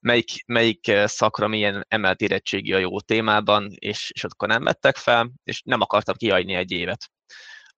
melyik, 0.00 0.30
melyik 0.46 0.92
szakra 1.04 1.48
milyen 1.48 1.84
emelt 1.88 2.20
érettségi 2.20 2.72
a 2.72 2.78
jó 2.78 3.00
témában, 3.00 3.68
és, 3.78 4.10
és 4.14 4.24
akkor 4.24 4.48
nem 4.48 4.64
vettek 4.64 4.96
fel, 4.96 5.32
és 5.44 5.62
nem 5.64 5.80
akartam 5.80 6.14
kiadni 6.14 6.54
egy 6.54 6.70
évet. 6.70 7.10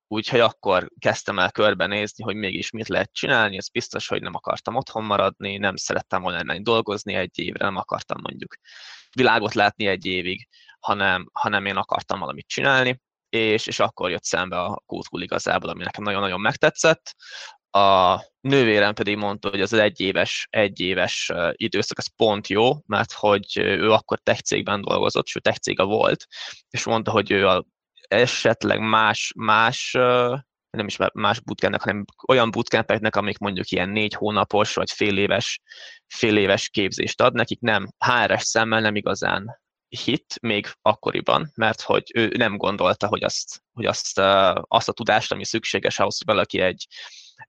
úgyhogy 0.07 0.41
akkor 0.41 0.91
kezdtem 0.99 1.39
el 1.39 1.51
körbenézni, 1.51 2.25
hogy 2.25 2.35
mégis 2.37 2.71
mit 2.71 2.89
lehet 2.89 3.13
csinálni, 3.13 3.57
ez 3.57 3.69
biztos, 3.69 4.09
hogy 4.09 4.23
nem 4.23 4.35
akartam 4.35 4.75
otthon 4.75 5.05
maradni, 5.05 5.57
nem 5.57 5.77
szerettem 5.77 6.23
volna 6.23 6.39
elmenni 6.39 6.63
dolgozni 6.63 7.15
egy 7.15 7.39
évre, 7.39 7.65
nem 7.65 7.77
akartam 7.77 8.21
mondjuk 8.23 8.55
világot 9.15 9.55
látni 9.55 9.87
egy 9.87 10.07
évig, 10.07 10.49
hanem, 10.81 11.29
hanem 11.33 11.67
én 11.67 11.77
akartam 11.77 12.19
valamit 12.19 12.47
csinálni, 12.49 13.01
és, 13.35 13.67
és 13.67 13.79
akkor 13.79 14.11
jött 14.11 14.25
szembe 14.25 14.61
a 14.61 14.83
Kótkul 14.87 15.23
igazából, 15.23 15.71
ami 15.71 15.83
nekem 15.83 16.03
nagyon-nagyon 16.03 16.41
megtetszett. 16.41 17.15
A 17.71 18.21
nővérem 18.41 18.95
pedig 18.95 19.17
mondta, 19.17 19.49
hogy 19.49 19.61
az 19.61 19.73
egyéves, 19.73 20.47
egyéves 20.51 21.33
időszak 21.53 21.99
az 21.99 22.17
pont 22.17 22.49
jó, 22.49 22.73
mert 22.87 23.13
hogy 23.13 23.59
ő 23.59 23.91
akkor 23.91 24.19
tech 24.19 24.41
cégben 24.41 24.81
dolgozott, 24.81 25.27
sőt 25.27 25.43
tech 25.43 25.59
cége 25.59 25.83
volt, 25.83 26.27
és 26.71 26.85
mondta, 26.85 27.11
hogy 27.11 27.31
ő 27.31 27.47
a 27.49 27.65
esetleg 28.09 28.81
más, 28.81 29.33
más 29.37 29.91
nem 30.71 30.87
is 30.87 30.97
más 31.13 31.41
bootcampnek, 31.41 31.83
hanem 31.83 32.05
olyan 32.29 32.51
bootcampeknek, 32.51 33.17
amik 33.17 33.39
mondjuk 33.39 33.71
ilyen 33.71 33.89
négy 33.89 34.15
hónapos 34.15 34.75
vagy 34.75 34.91
fél 34.91 35.19
éves, 35.19 35.61
fél 36.07 36.37
éves 36.37 36.69
képzést 36.69 37.21
ad, 37.21 37.35
nekik 37.35 37.61
nem 37.61 37.89
HRS 37.99 38.43
szemmel 38.43 38.81
nem 38.81 38.97
igazán 38.97 39.63
hit 39.97 40.39
még 40.41 40.67
akkoriban, 40.83 41.51
mert 41.55 41.81
hogy 41.81 42.11
ő 42.15 42.33
nem 42.37 42.57
gondolta, 42.57 43.07
hogy 43.07 43.25
azt, 43.25 43.63
hogy 43.73 43.85
azt, 43.85 44.19
azt 44.69 44.89
a 44.89 44.93
tudást, 44.93 45.33
ami 45.33 45.45
szükséges 45.45 45.99
ahhoz, 45.99 46.19
hogy 46.19 46.35
valaki 46.35 46.61
egy, 46.61 46.87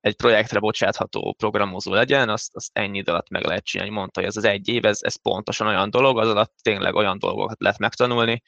egy 0.02 0.16
projektre 0.16 0.60
bocsátható 0.60 1.36
programozó 1.38 1.94
legyen, 1.94 2.30
azt, 2.30 2.56
azt 2.56 2.70
ennyi 2.74 2.98
idő 2.98 3.12
alatt 3.12 3.30
meg 3.30 3.46
lehet 3.46 3.66
csinálni. 3.66 3.94
Mondta, 3.94 4.20
hogy 4.20 4.30
ez 4.30 4.38
az 4.38 4.44
egy 4.44 4.68
év, 4.68 4.86
ez, 4.86 5.00
ez 5.02 5.22
pontosan 5.22 5.68
olyan 5.68 5.90
dolog, 5.90 6.20
az 6.20 6.30
alatt 6.30 6.54
tényleg 6.62 6.96
olyan 6.96 7.20
dolgokat 7.20 7.62
lehet 7.62 7.80
megtanulni, 7.80 8.42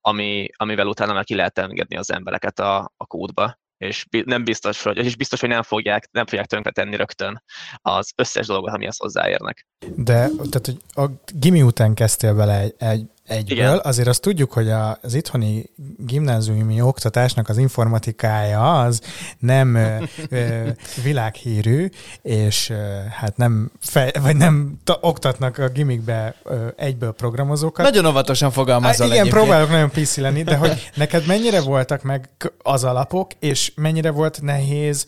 ami, 0.00 0.48
amivel 0.56 0.86
utána 0.86 1.12
már 1.12 1.24
ki 1.24 1.34
lehet 1.34 1.58
engedni 1.58 1.96
az 1.96 2.12
embereket 2.12 2.58
a, 2.58 2.92
a 2.96 3.06
kódba 3.06 3.62
és 3.78 4.06
nem 4.24 4.44
biztos, 4.44 4.82
hogy, 4.82 4.96
és 4.96 5.16
biztos, 5.16 5.40
hogy 5.40 5.48
nem 5.48 5.62
fogják, 5.62 6.08
nem 6.12 6.26
fogják 6.26 6.46
tönkretenni 6.46 6.96
rögtön 6.96 7.42
az 7.76 8.12
összes 8.16 8.46
dolgot, 8.46 8.74
amihez 8.74 8.98
hozzáérnek. 8.98 9.66
De, 9.96 10.28
tehát, 10.50 10.64
hogy 10.64 10.76
a 10.94 11.10
gimi 11.34 11.62
után 11.62 11.94
kezdtél 11.94 12.34
bele 12.34 12.60
egy, 12.60 12.74
egy 12.78 13.06
egyből. 13.26 13.56
Igen. 13.56 13.80
Azért 13.82 14.08
azt 14.08 14.20
tudjuk, 14.20 14.52
hogy 14.52 14.70
az 14.70 15.14
itthoni 15.14 15.70
gimnáziumi 15.98 16.80
oktatásnak 16.80 17.48
az 17.48 17.58
informatikája 17.58 18.80
az 18.80 19.00
nem 19.38 19.74
ö, 19.74 20.68
világhírű, 21.02 21.88
és 22.22 22.70
ö, 22.70 22.74
hát 23.10 23.36
nem, 23.36 23.70
fej, 23.80 24.10
vagy 24.22 24.36
nem 24.36 24.80
ta, 24.84 24.98
oktatnak 25.00 25.58
a 25.58 25.68
gimikbe 25.68 26.34
ö, 26.44 26.66
egyből 26.76 27.12
programozókat. 27.12 27.84
Nagyon 27.84 28.06
óvatosan 28.06 28.50
fogalmazol 28.50 29.06
Igen, 29.06 29.18
egyébként. 29.18 29.42
próbálok 29.44 29.70
nagyon 29.70 29.90
piszi 29.90 30.20
lenni, 30.20 30.42
de 30.42 30.56
hogy 30.56 30.90
neked 30.94 31.26
mennyire 31.26 31.60
voltak 31.60 32.02
meg 32.02 32.28
az 32.62 32.84
alapok, 32.84 33.30
és 33.38 33.72
mennyire 33.74 34.10
volt 34.10 34.42
nehéz 34.42 35.06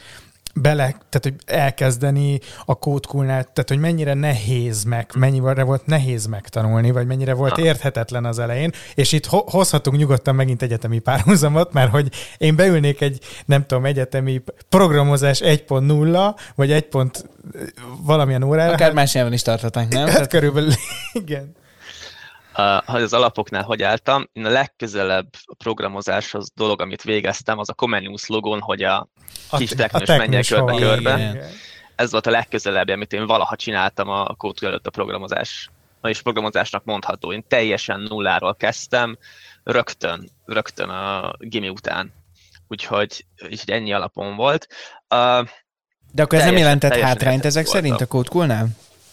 bele, 0.60 0.84
tehát 0.84 1.20
hogy 1.20 1.34
elkezdeni 1.46 2.40
a 2.64 2.74
kódkulnál, 2.74 3.42
tehát 3.42 3.68
hogy 3.68 3.78
mennyire 3.78 4.14
nehéz 4.14 4.84
meg, 4.84 5.10
mennyire 5.14 5.62
volt 5.62 5.86
nehéz 5.86 6.26
megtanulni, 6.26 6.90
vagy 6.90 7.06
mennyire 7.06 7.34
volt 7.34 7.58
érthetetlen 7.58 8.24
az 8.24 8.38
elején, 8.38 8.72
és 8.94 9.12
itt 9.12 9.26
hozhatunk 9.26 9.96
nyugodtan 9.96 10.34
megint 10.34 10.62
egyetemi 10.62 10.98
párhuzamot, 10.98 11.72
mert 11.72 11.90
hogy 11.90 12.08
én 12.38 12.56
beülnék 12.56 13.00
egy, 13.00 13.18
nem 13.46 13.66
tudom, 13.66 13.84
egyetemi 13.84 14.42
programozás 14.68 15.40
1.0, 15.40 16.34
vagy 16.54 16.72
1. 16.72 16.86
valamilyen 18.02 18.42
órára. 18.42 18.72
Akár 18.72 18.92
más 18.92 19.12
nyelven 19.12 19.32
is 19.32 19.42
tarthatnánk, 19.42 19.92
nem? 19.92 20.08
Hát 20.08 20.26
körülbelül, 20.26 20.72
igen 21.12 21.54
hogy 22.86 23.02
az 23.02 23.12
alapoknál 23.12 23.62
hogy 23.62 23.82
álltam, 23.82 24.28
én 24.32 24.44
a 24.44 24.50
legközelebb 24.50 25.28
programozáshoz 25.58 26.50
dolog, 26.54 26.80
amit 26.80 27.02
végeztem, 27.02 27.58
az 27.58 27.68
a 27.68 27.74
Comenius 27.74 28.26
logon, 28.26 28.60
hogy 28.60 28.82
a, 28.82 29.08
kis 29.50 29.70
teknős 29.70 30.08
menjen 30.08 30.42
körbe-körbe. 30.42 31.38
Ez 31.96 32.10
volt 32.10 32.26
a 32.26 32.30
legközelebb, 32.30 32.88
amit 32.88 33.12
én 33.12 33.26
valaha 33.26 33.56
csináltam 33.56 34.08
a 34.08 34.34
kód 34.34 34.56
előtt 34.60 34.86
a 34.86 34.90
programozás 34.90 35.70
és 36.02 36.22
programozásnak 36.22 36.84
mondható. 36.84 37.32
Én 37.32 37.44
teljesen 37.48 38.00
nulláról 38.00 38.54
kezdtem, 38.54 39.18
rögtön, 39.64 40.30
rögtön 40.44 40.88
a 40.88 41.32
gimi 41.38 41.68
után. 41.68 42.12
Úgyhogy, 42.68 43.24
úgyhogy 43.42 43.70
ennyi 43.70 43.92
alapon 43.92 44.36
volt. 44.36 44.66
Uh, 45.14 45.48
De 46.12 46.22
akkor 46.22 46.38
ez 46.38 46.44
nem 46.44 46.56
jelentett 46.56 46.94
hátrányt 46.94 47.44
ezek 47.44 47.64
voltam. 47.64 47.82
szerint 47.82 48.00
a 48.00 48.06
kódkulnál? 48.06 48.68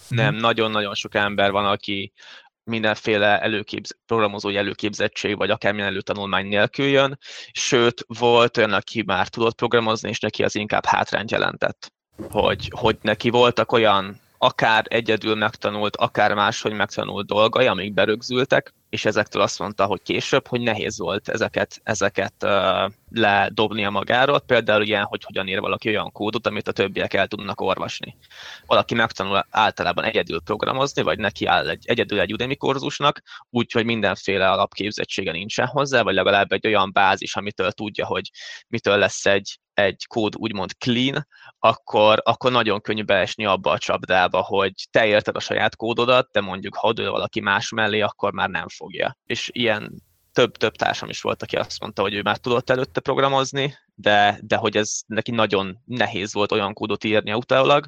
Nem, 0.08 0.36
nagyon-nagyon 0.36 0.94
sok 0.94 1.16
ember 1.16 1.52
van, 1.52 1.66
aki, 1.66 2.14
mindenféle 2.64 3.42
előképz, 3.42 3.98
programozói 4.06 4.58
előképzettség, 4.58 5.38
vagy 5.38 5.50
akármilyen 5.50 5.88
előtanulmány 5.88 6.48
nélkül 6.48 6.86
jön, 6.86 7.20
sőt, 7.52 8.06
volt 8.08 8.58
olyan, 8.58 8.74
aki 8.74 9.04
már 9.06 9.28
tudott 9.28 9.56
programozni, 9.56 10.10
és 10.10 10.20
neki 10.20 10.44
az 10.44 10.56
inkább 10.56 10.86
hátrányt 10.86 11.32
jelentett. 11.32 11.92
Hogy, 12.30 12.72
hogy 12.76 12.98
neki 13.02 13.30
voltak 13.30 13.72
olyan 13.72 14.23
akár 14.44 14.86
egyedül 14.88 15.36
megtanult, 15.36 15.96
akár 15.96 16.34
máshogy 16.34 16.74
megtanult 16.74 17.26
dolgai, 17.26 17.66
amik 17.66 17.94
berögzültek, 17.94 18.74
és 18.90 19.06
ezektől 19.06 19.42
azt 19.42 19.60
mondta, 19.60 19.86
hogy 19.86 20.02
később, 20.02 20.48
hogy 20.48 20.62
nehéz 20.62 20.98
volt 21.00 21.30
ezeket, 21.30 21.82
ezeket 21.84 22.34
uh, 22.42 22.92
ledobnia 23.10 23.90
magáról, 23.90 24.40
például 24.40 24.84
ilyen, 24.84 25.04
hogy 25.04 25.24
hogyan 25.24 25.48
ír 25.48 25.60
valaki 25.60 25.90
olyan 25.90 26.12
kódot, 26.12 26.48
amit 26.48 26.68
a 26.68 26.72
többiek 26.72 27.14
el 27.14 27.28
tudnak 27.28 27.62
olvasni. 27.62 28.18
Valaki 28.66 28.94
megtanul 28.94 29.46
általában 29.50 30.04
egyedül 30.04 30.42
programozni, 30.42 31.02
vagy 31.02 31.18
neki 31.18 31.46
áll 31.46 31.70
egy, 31.70 31.84
egyedül 31.88 32.20
egy 32.20 32.34
Udemy 32.34 32.56
kurzusnak, 32.56 33.22
úgyhogy 33.50 33.86
mindenféle 33.86 34.50
alapképzettsége 34.50 35.32
nincsen 35.32 35.68
hozzá, 35.68 36.02
vagy 36.02 36.14
legalább 36.14 36.52
egy 36.52 36.68
olyan 36.68 36.92
bázis, 36.92 37.36
amitől 37.36 37.72
tudja, 37.72 38.06
hogy 38.06 38.30
mitől 38.68 38.98
lesz 38.98 39.26
egy, 39.26 39.60
egy 39.74 40.06
kód 40.08 40.36
úgymond 40.36 40.72
clean, 40.78 41.28
akkor, 41.66 42.22
akkor 42.24 42.52
nagyon 42.52 42.82
könnyű 42.82 43.04
beesni 43.04 43.46
abba 43.46 43.72
a 43.72 43.78
csapdába, 43.78 44.42
hogy 44.42 44.74
te 44.92 45.06
érted 45.06 45.36
a 45.36 45.40
saját 45.40 45.76
kódodat, 45.76 46.30
de 46.32 46.42
mondjuk 46.42 46.76
ha 46.76 46.88
odő 46.88 47.10
valaki 47.10 47.40
más 47.40 47.70
mellé, 47.70 48.00
akkor 48.00 48.34
már 48.34 48.50
nem 48.50 48.68
fogja. 48.68 49.18
És 49.26 49.50
ilyen 49.54 50.04
több-több 50.32 50.76
társam 50.76 51.10
is 51.10 51.22
volt, 51.22 51.42
aki 51.42 51.56
azt 51.56 51.80
mondta, 51.80 52.02
hogy 52.02 52.14
ő 52.14 52.22
már 52.22 52.38
tudott 52.38 52.70
előtte 52.70 53.00
programozni, 53.00 53.78
de, 53.96 54.40
de 54.42 54.56
hogy 54.56 54.78
ez 54.78 55.00
neki 55.06 55.32
nagyon 55.32 55.82
nehéz 55.86 56.34
volt 56.34 56.52
olyan 56.52 56.74
kódot 56.74 57.04
írni 57.04 57.34
utálag, 57.34 57.86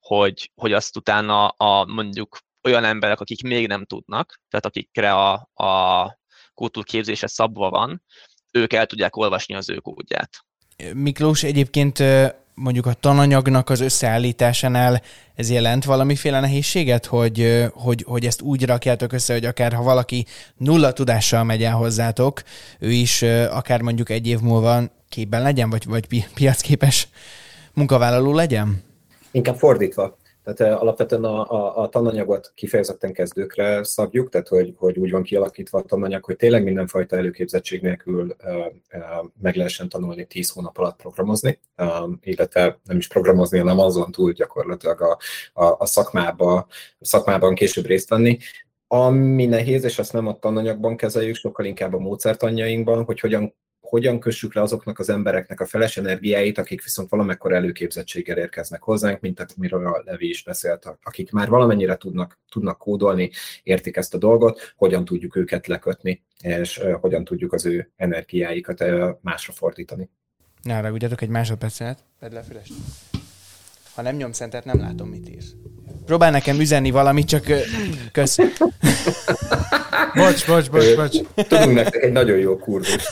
hogy, 0.00 0.50
hogy 0.54 0.72
azt 0.72 0.96
utána 0.96 1.46
a 1.46 1.84
mondjuk 1.84 2.38
olyan 2.62 2.84
emberek, 2.84 3.20
akik 3.20 3.42
még 3.42 3.66
nem 3.66 3.84
tudnak, 3.84 4.40
tehát 4.48 4.66
akikre 4.66 5.12
a, 5.12 5.32
a 5.54 6.18
kultúrképzése 6.54 7.26
szabva 7.26 7.70
van, 7.70 8.02
ők 8.50 8.72
el 8.72 8.86
tudják 8.86 9.16
olvasni 9.16 9.54
az 9.54 9.70
ő 9.70 9.76
kódját. 9.76 10.30
Miklós, 10.92 11.42
egyébként 11.42 12.02
mondjuk 12.54 12.86
a 12.86 12.92
tananyagnak 12.92 13.70
az 13.70 13.80
összeállításánál 13.80 15.02
ez 15.34 15.50
jelent 15.50 15.84
valamiféle 15.84 16.40
nehézséget, 16.40 17.06
hogy, 17.06 17.66
hogy, 17.72 18.04
hogy 18.06 18.24
ezt 18.26 18.40
úgy 18.40 18.64
rakjátok 18.64 19.12
össze, 19.12 19.32
hogy 19.32 19.44
akár 19.44 19.72
ha 19.72 19.82
valaki 19.82 20.26
nulla 20.56 20.92
tudással 20.92 21.44
megy 21.44 21.62
el 21.62 21.74
hozzátok, 21.74 22.42
ő 22.78 22.90
is 22.90 23.22
akár 23.50 23.80
mondjuk 23.80 24.10
egy 24.10 24.26
év 24.26 24.40
múlva 24.40 24.82
képben 25.08 25.42
legyen, 25.42 25.70
vagy, 25.70 25.84
vagy 25.86 26.28
piacképes 26.34 27.08
munkavállaló 27.72 28.34
legyen? 28.34 28.82
Inkább 29.30 29.56
fordítva. 29.56 30.16
Tehát 30.44 30.80
alapvetően 30.80 31.24
a, 31.24 31.50
a, 31.50 31.82
a 31.82 31.88
tananyagot 31.88 32.52
kifejezetten 32.54 33.12
kezdőkre 33.12 33.84
szabjuk, 33.84 34.28
tehát 34.28 34.48
hogy, 34.48 34.74
hogy 34.76 34.98
úgy 34.98 35.10
van 35.10 35.22
kialakítva 35.22 35.78
a 35.78 35.82
tananyag, 35.82 36.24
hogy 36.24 36.36
tényleg 36.36 36.64
mindenfajta 36.64 37.16
előképzettség 37.16 37.82
nélkül 37.82 38.36
uh, 38.44 38.56
uh, 38.92 39.30
meg 39.40 39.56
lehessen 39.56 39.88
tanulni 39.88 40.24
10 40.24 40.50
hónap 40.50 40.78
alatt 40.78 40.96
programozni, 40.96 41.58
uh, 41.76 42.10
illetve 42.20 42.78
nem 42.84 42.96
is 42.96 43.08
programozni, 43.08 43.58
hanem 43.58 43.78
azon 43.78 44.10
túl 44.10 44.32
gyakorlatilag 44.32 45.00
a, 45.00 45.18
a, 45.52 45.76
a 45.78 45.86
szakmába, 45.86 46.54
a 46.98 47.04
szakmában 47.04 47.54
később 47.54 47.86
részt 47.86 48.08
venni. 48.08 48.38
Ami 48.86 49.46
nehéz, 49.46 49.84
és 49.84 49.98
azt 49.98 50.12
nem 50.12 50.26
a 50.26 50.38
tananyagban 50.38 50.96
kezeljük, 50.96 51.34
sokkal 51.34 51.66
inkább 51.66 51.94
a 51.94 51.98
módszertanjainkban, 51.98 53.04
hogy 53.04 53.20
hogyan 53.20 53.54
hogyan 53.84 54.20
kössük 54.20 54.54
le 54.54 54.62
azoknak 54.62 54.98
az 54.98 55.08
embereknek 55.08 55.60
a 55.60 55.66
feles 55.66 55.96
energiáit, 55.96 56.58
akik 56.58 56.82
viszont 56.82 57.08
valamekkor 57.08 57.52
előképzettséggel 57.52 58.38
érkeznek 58.38 58.82
hozzánk, 58.82 59.20
mint 59.20 59.46
amiről 59.56 59.86
a 59.86 60.02
Levi 60.04 60.28
is 60.28 60.42
beszélt, 60.42 60.96
akik 61.02 61.30
már 61.30 61.48
valamennyire 61.48 61.96
tudnak, 61.96 62.38
tudnak 62.48 62.78
kódolni, 62.78 63.30
értik 63.62 63.96
ezt 63.96 64.14
a 64.14 64.18
dolgot, 64.18 64.74
hogyan 64.76 65.04
tudjuk 65.04 65.36
őket 65.36 65.66
lekötni, 65.66 66.24
és 66.42 66.80
hogyan 67.00 67.24
tudjuk 67.24 67.52
az 67.52 67.66
ő 67.66 67.92
energiáikat 67.96 68.84
másra 69.20 69.52
fordítani. 69.52 70.10
Ne 70.62 70.80
ragudjatok 70.80 71.20
egy 71.20 71.28
másodpercet, 71.28 71.98
vedd 72.20 72.32
le 72.32 72.42
fülest. 72.42 72.72
Ha 73.94 74.02
nem 74.02 74.16
nyomsz 74.16 74.36
szentert, 74.36 74.64
nem 74.64 74.80
látom, 74.80 75.08
mit 75.08 75.28
írsz. 75.28 75.54
Próbál 76.04 76.30
nekem 76.30 76.60
üzenni 76.60 76.90
valamit, 76.90 77.28
csak 77.28 77.44
kösz. 78.12 78.38
Bocs, 80.14 80.46
bocs, 80.46 80.70
bocs, 80.70 80.94
bocs. 80.94 81.18
Tudunk 81.48 81.74
nektek 81.74 82.02
egy 82.02 82.12
nagyon 82.12 82.38
jó 82.38 82.56
kurzus. 82.56 83.02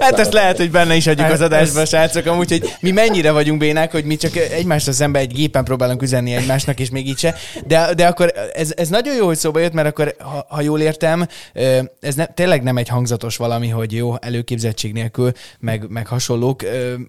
hát 0.00 0.18
ezt 0.18 0.32
lehet, 0.32 0.56
hogy 0.56 0.70
benne 0.70 0.94
is 0.94 1.06
adjuk 1.06 1.30
az 1.30 1.40
adásba, 1.40 1.84
srácok, 1.84 2.26
amúgy, 2.26 2.50
hogy 2.50 2.74
mi 2.80 2.90
mennyire 2.90 3.30
vagyunk 3.30 3.58
bénák, 3.58 3.92
hogy 3.92 4.04
mi 4.04 4.16
csak 4.16 4.36
egymásra 4.36 4.92
szembe 4.92 5.18
egy 5.18 5.32
gépen 5.32 5.64
próbálunk 5.64 6.02
üzenni 6.02 6.34
egymásnak, 6.34 6.80
és 6.80 6.90
még 6.90 7.08
így 7.08 7.18
se. 7.18 7.34
De, 7.66 7.94
de 7.94 8.06
akkor 8.06 8.32
ez, 8.52 8.72
ez 8.76 8.88
nagyon 8.88 9.14
jó, 9.14 9.26
hogy 9.26 9.36
szóba 9.36 9.58
jött, 9.58 9.72
mert 9.72 9.88
akkor, 9.88 10.14
ha, 10.18 10.46
ha 10.48 10.60
jól 10.60 10.80
értem, 10.80 11.26
ez 12.00 12.14
ne, 12.14 12.26
tényleg 12.26 12.62
nem 12.62 12.76
egy 12.76 12.88
hangzatos 12.88 13.36
valami, 13.36 13.68
hogy 13.68 13.92
jó, 13.92 14.14
előképzettség 14.20 14.92
nélkül, 14.92 15.32
meg, 15.58 15.84
meg 15.88 16.06
hasonlók, 16.06 16.62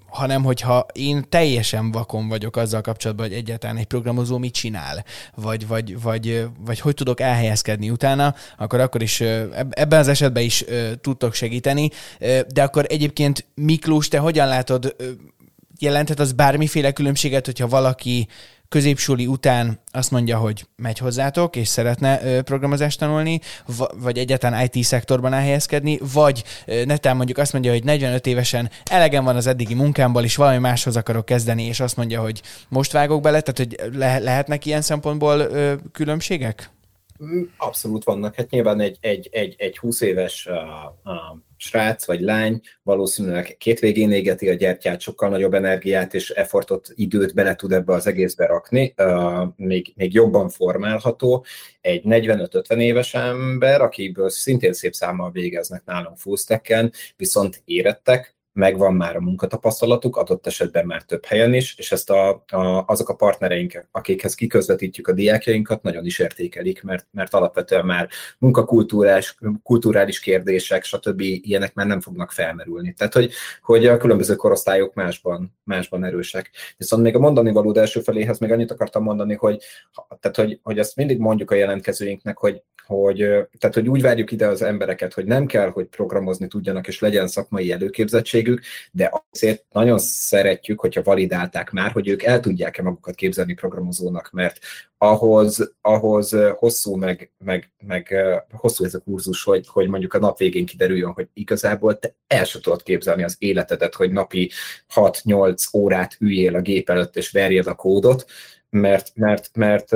hanem 0.09 0.43
hogyha 0.43 0.85
én 0.93 1.25
teljesen 1.29 1.91
vakon 1.91 2.27
vagyok 2.27 2.57
azzal 2.57 2.81
kapcsolatban, 2.81 3.27
hogy 3.27 3.35
egyáltalán 3.35 3.77
egy 3.77 3.85
programozó 3.85 4.37
mit 4.37 4.53
csinál, 4.53 5.03
vagy, 5.35 5.67
vagy, 5.67 6.01
vagy, 6.01 6.45
vagy 6.65 6.79
hogy 6.79 6.93
tudok 6.93 7.19
elhelyezkedni 7.19 7.89
utána, 7.89 8.08
akkor 8.57 8.79
akkor 8.79 9.01
is 9.01 9.21
ebben 9.69 9.99
az 9.99 10.07
esetben 10.07 10.43
is 10.43 10.65
tudtok 11.01 11.33
segíteni. 11.33 11.89
De 12.47 12.63
akkor 12.63 12.85
egyébként 12.87 13.45
Miklós, 13.55 14.07
te 14.07 14.17
hogyan 14.17 14.47
látod, 14.47 14.95
jelenthet 15.79 16.19
az 16.19 16.31
bármiféle 16.31 16.91
különbséget, 16.91 17.45
hogyha 17.45 17.67
valaki 17.67 18.27
középsúli 18.69 19.27
után 19.27 19.79
azt 19.91 20.11
mondja, 20.11 20.37
hogy 20.37 20.65
megy 20.75 20.97
hozzátok, 20.97 21.55
és 21.55 21.67
szeretne 21.67 22.41
programozást 22.41 22.99
tanulni, 22.99 23.39
vagy 23.95 24.17
egyáltalán 24.17 24.69
IT 24.71 24.83
szektorban 24.83 25.33
elhelyezkedni, 25.33 25.99
vagy 26.13 26.43
netán 26.65 27.15
mondjuk 27.15 27.37
azt 27.37 27.53
mondja, 27.53 27.71
hogy 27.71 27.83
45 27.83 28.27
évesen 28.27 28.69
elegem 28.85 29.23
van 29.23 29.35
az 29.35 29.47
eddigi 29.47 29.73
munkámból, 29.73 30.23
és 30.23 30.35
valami 30.35 30.57
máshoz 30.57 30.95
akarok 30.95 31.25
kezdeni, 31.25 31.63
és 31.63 31.79
azt 31.79 31.97
mondja, 31.97 32.21
hogy 32.21 32.41
most 32.67 32.91
vágok 32.91 33.21
bele, 33.21 33.41
tehát 33.41 33.57
hogy 33.57 33.97
le- 33.97 34.19
lehetnek 34.19 34.65
ilyen 34.65 34.81
szempontból 34.81 35.47
különbségek? 35.91 36.69
Abszolút 37.57 38.03
vannak. 38.03 38.35
Hát 38.35 38.49
nyilván 38.49 38.79
egy, 38.79 38.97
egy, 39.01 39.29
egy, 39.31 39.55
egy 39.57 39.77
20 39.77 40.01
éves 40.01 40.47
uh, 40.49 40.55
uh, 41.03 41.39
srác 41.57 42.05
vagy 42.05 42.21
lány 42.21 42.61
valószínűleg 42.83 43.55
két 43.57 43.79
végén 43.79 44.11
égeti 44.11 44.49
a 44.49 44.53
gyertyát, 44.53 45.01
sokkal 45.01 45.29
nagyobb 45.29 45.53
energiát 45.53 46.13
és 46.13 46.29
effortot, 46.29 46.89
időt 46.95 47.33
bele 47.33 47.55
tud 47.55 47.71
ebbe 47.71 47.93
az 47.93 48.07
egészbe 48.07 48.45
rakni, 48.45 48.93
uh, 48.97 49.47
még, 49.55 49.93
még 49.95 50.13
jobban 50.13 50.49
formálható. 50.49 51.45
Egy 51.81 52.01
45-50 52.05 52.77
éves 52.77 53.13
ember, 53.13 53.81
akiből 53.81 54.29
szintén 54.29 54.73
szép 54.73 54.93
számmal 54.93 55.31
végeznek 55.31 55.85
nálunk 55.85 56.17
fullstacken, 56.17 56.91
viszont 57.15 57.61
érettek, 57.65 58.38
megvan 58.59 58.93
már 58.93 59.15
a 59.15 59.21
munkatapasztalatuk, 59.21 60.17
adott 60.17 60.47
esetben 60.47 60.85
már 60.85 61.03
több 61.03 61.25
helyen 61.25 61.53
is, 61.53 61.75
és 61.77 61.91
ezt 61.91 62.09
a, 62.09 62.29
a, 62.47 62.83
azok 62.87 63.09
a 63.09 63.15
partnereink, 63.15 63.87
akikhez 63.91 64.35
kiközvetítjük 64.35 65.07
a 65.07 65.11
diákjainkat, 65.13 65.81
nagyon 65.81 66.05
is 66.05 66.19
értékelik, 66.19 66.83
mert, 66.83 67.07
mert 67.11 67.33
alapvetően 67.33 67.85
már 67.85 68.09
munkakultúrás, 68.37 69.37
kulturális 69.63 70.19
kérdések, 70.19 70.83
stb. 70.83 71.21
ilyenek 71.21 71.73
már 71.73 71.87
nem 71.87 72.01
fognak 72.01 72.31
felmerülni. 72.31 72.93
Tehát, 72.93 73.13
hogy, 73.13 73.31
hogy 73.61 73.85
a 73.85 73.97
különböző 73.97 74.35
korosztályok 74.35 74.93
másban, 74.93 75.57
másban 75.63 76.03
erősek. 76.03 76.51
Viszont 76.77 77.03
még 77.03 77.15
a 77.15 77.19
mondani 77.19 77.51
való 77.51 77.75
első 77.75 77.99
feléhez 77.99 78.39
még 78.39 78.51
annyit 78.51 78.71
akartam 78.71 79.03
mondani, 79.03 79.33
hogy, 79.33 79.63
tehát, 80.19 80.37
hogy, 80.37 80.59
hogy 80.63 80.79
ezt 80.79 80.95
mindig 80.95 81.17
mondjuk 81.19 81.51
a 81.51 81.55
jelentkezőinknek, 81.55 82.37
hogy, 82.37 82.63
hogy, 82.85 83.17
tehát, 83.57 83.73
hogy 83.73 83.89
úgy 83.89 84.01
várjuk 84.01 84.31
ide 84.31 84.47
az 84.47 84.61
embereket, 84.61 85.13
hogy 85.13 85.25
nem 85.25 85.45
kell, 85.45 85.69
hogy 85.69 85.85
programozni 85.85 86.47
tudjanak, 86.47 86.87
és 86.87 86.99
legyen 86.99 87.27
szakmai 87.27 87.71
előképzettség, 87.71 88.48
képességük, 88.49 88.61
de 88.91 89.23
azért 89.31 89.65
nagyon 89.71 89.97
szeretjük, 89.99 90.79
hogyha 90.79 91.03
validálták 91.03 91.71
már, 91.71 91.91
hogy 91.91 92.07
ők 92.07 92.23
el 92.23 92.39
tudják-e 92.39 92.81
magukat 92.81 93.15
képzelni 93.15 93.53
programozónak, 93.53 94.29
mert 94.31 94.59
ahhoz, 94.97 95.73
ahhoz 95.81 96.35
hosszú, 96.55 96.95
meg, 96.95 97.31
meg, 97.37 97.71
meg 97.87 98.15
hosszú 98.51 98.83
ez 98.83 98.93
a 98.93 98.99
kurzus, 98.99 99.43
hogy, 99.43 99.67
hogy 99.67 99.87
mondjuk 99.87 100.13
a 100.13 100.19
nap 100.19 100.37
végén 100.37 100.65
kiderüljön, 100.65 101.11
hogy 101.11 101.27
igazából 101.33 101.99
te 101.99 102.15
el 102.27 102.43
sem 102.43 102.61
tudod 102.61 102.83
képzelni 102.83 103.23
az 103.23 103.35
életedet, 103.39 103.95
hogy 103.95 104.11
napi 104.11 104.51
6-8 104.95 105.75
órát 105.75 106.15
üljél 106.19 106.55
a 106.55 106.61
gép 106.61 106.89
előtt 106.89 107.15
és 107.15 107.31
verjed 107.31 107.67
a 107.67 107.75
kódot, 107.75 108.25
mert, 108.69 109.11
mert, 109.15 109.49
mert, 109.53 109.91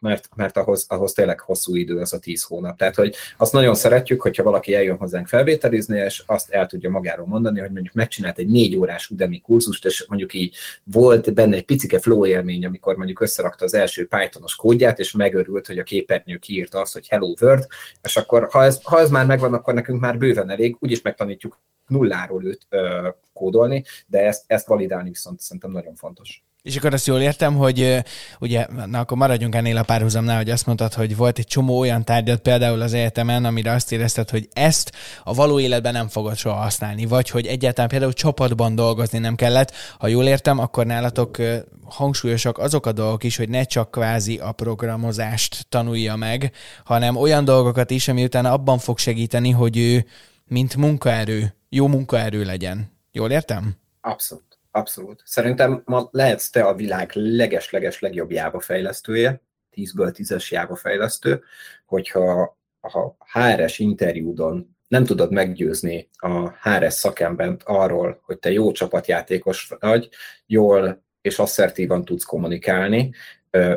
mert, 0.00 0.28
mert 0.34 0.56
ahhoz, 0.56 0.84
ahhoz 0.88 1.12
tényleg 1.12 1.40
hosszú 1.40 1.74
idő 1.74 1.98
az 1.98 2.12
a 2.12 2.18
tíz 2.18 2.42
hónap. 2.42 2.76
Tehát, 2.76 2.94
hogy 2.94 3.14
azt 3.36 3.52
nagyon 3.52 3.74
szeretjük, 3.74 4.22
hogyha 4.22 4.42
valaki 4.42 4.74
eljön 4.74 4.96
hozzánk 4.96 5.26
felvételizni, 5.26 5.98
és 5.98 6.22
azt 6.26 6.50
el 6.50 6.66
tudja 6.66 6.90
magáról 6.90 7.26
mondani, 7.26 7.60
hogy 7.60 7.70
mondjuk 7.70 7.94
megcsinált 7.94 8.38
egy 8.38 8.48
négy 8.48 8.76
órás 8.76 9.10
Udemy 9.10 9.40
kurzust, 9.40 9.84
és 9.84 10.06
mondjuk 10.08 10.34
így 10.34 10.54
volt 10.84 11.34
benne 11.34 11.56
egy 11.56 11.64
picike 11.64 11.98
flow 11.98 12.26
élmény, 12.26 12.66
amikor 12.66 12.96
mondjuk 12.96 13.20
összerakta 13.20 13.64
az 13.64 13.74
első 13.74 14.06
Pythonos 14.06 14.56
kódját, 14.56 14.98
és 14.98 15.12
megörült, 15.12 15.66
hogy 15.66 15.78
a 15.78 15.82
képernyő 15.82 16.36
kiírta 16.36 16.80
azt, 16.80 16.92
hogy 16.92 17.08
Hello 17.08 17.34
World, 17.40 17.66
és 18.02 18.16
akkor 18.16 18.48
ha 18.50 18.64
ez, 18.64 18.80
ha 18.82 19.00
ez 19.00 19.10
már 19.10 19.26
megvan, 19.26 19.54
akkor 19.54 19.74
nekünk 19.74 20.00
már 20.00 20.18
bőven 20.18 20.50
elég, 20.50 20.76
úgyis 20.78 21.02
megtanítjuk 21.02 21.58
nulláról 21.86 22.44
őt 22.44 22.66
ö, 22.68 23.08
kódolni, 23.32 23.84
de 24.06 24.18
ezt, 24.18 24.44
ezt 24.46 24.66
validálni 24.66 25.08
viszont 25.08 25.40
szerintem 25.40 25.70
nagyon 25.70 25.94
fontos. 25.94 26.44
És 26.66 26.76
akkor 26.76 26.94
azt 26.94 27.06
jól 27.06 27.20
értem, 27.20 27.56
hogy 27.56 28.02
ugye, 28.40 28.66
na 28.86 28.98
akkor 28.98 29.16
maradjunk 29.16 29.54
ennél 29.54 29.76
a 29.76 29.82
párhuzamnál, 29.82 30.36
hogy 30.36 30.50
azt 30.50 30.66
mondtad, 30.66 30.94
hogy 30.94 31.16
volt 31.16 31.38
egy 31.38 31.46
csomó 31.46 31.78
olyan 31.78 32.04
tárgyat 32.04 32.40
például 32.40 32.80
az 32.80 32.92
egyetemen, 32.92 33.44
amire 33.44 33.72
azt 33.72 33.92
érezted, 33.92 34.30
hogy 34.30 34.48
ezt 34.52 34.92
a 35.24 35.34
való 35.34 35.60
életben 35.60 35.92
nem 35.92 36.08
fogod 36.08 36.36
soha 36.36 36.56
használni, 36.56 37.04
vagy 37.04 37.30
hogy 37.30 37.46
egyáltalán 37.46 37.88
például 37.90 38.12
csapatban 38.12 38.74
dolgozni 38.74 39.18
nem 39.18 39.34
kellett. 39.34 39.72
Ha 39.98 40.06
jól 40.06 40.26
értem, 40.26 40.58
akkor 40.58 40.86
nálatok 40.86 41.36
hangsúlyosak 41.84 42.58
azok 42.58 42.86
a 42.86 42.92
dolgok 42.92 43.24
is, 43.24 43.36
hogy 43.36 43.48
ne 43.48 43.64
csak 43.64 43.90
kvázi 43.90 44.38
a 44.38 44.52
programozást 44.52 45.66
tanulja 45.68 46.16
meg, 46.16 46.52
hanem 46.84 47.16
olyan 47.16 47.44
dolgokat 47.44 47.90
is, 47.90 48.08
ami 48.08 48.24
utána 48.24 48.52
abban 48.52 48.78
fog 48.78 48.98
segíteni, 48.98 49.50
hogy 49.50 49.78
ő 49.78 50.06
mint 50.44 50.76
munkaerő, 50.76 51.54
jó 51.68 51.86
munkaerő 51.86 52.44
legyen. 52.44 52.92
Jól 53.12 53.30
értem? 53.30 53.76
Abszolút. 54.00 54.45
Abszolút. 54.76 55.22
Szerintem 55.24 55.82
ma 55.84 56.08
lehetsz 56.10 56.50
te 56.50 56.62
a 56.64 56.74
világ 56.74 57.10
leges-leges 57.14 58.00
legjobb 58.00 58.30
Java 58.30 58.60
fejlesztője, 58.60 59.42
10-ből 59.76 60.14
10-es 60.18 60.48
Java 60.48 60.76
fejlesztő, 60.76 61.42
hogyha 61.86 62.58
a 62.80 63.14
HRS 63.32 63.78
interjúdon 63.78 64.76
nem 64.88 65.04
tudod 65.04 65.32
meggyőzni 65.32 66.08
a 66.12 66.50
HRS 66.50 66.92
szakembert 66.92 67.62
arról, 67.64 68.20
hogy 68.22 68.38
te 68.38 68.52
jó 68.52 68.72
csapatjátékos 68.72 69.72
vagy, 69.80 70.08
jól 70.46 71.04
és 71.20 71.38
asszertívan 71.38 72.04
tudsz 72.04 72.24
kommunikálni, 72.24 73.14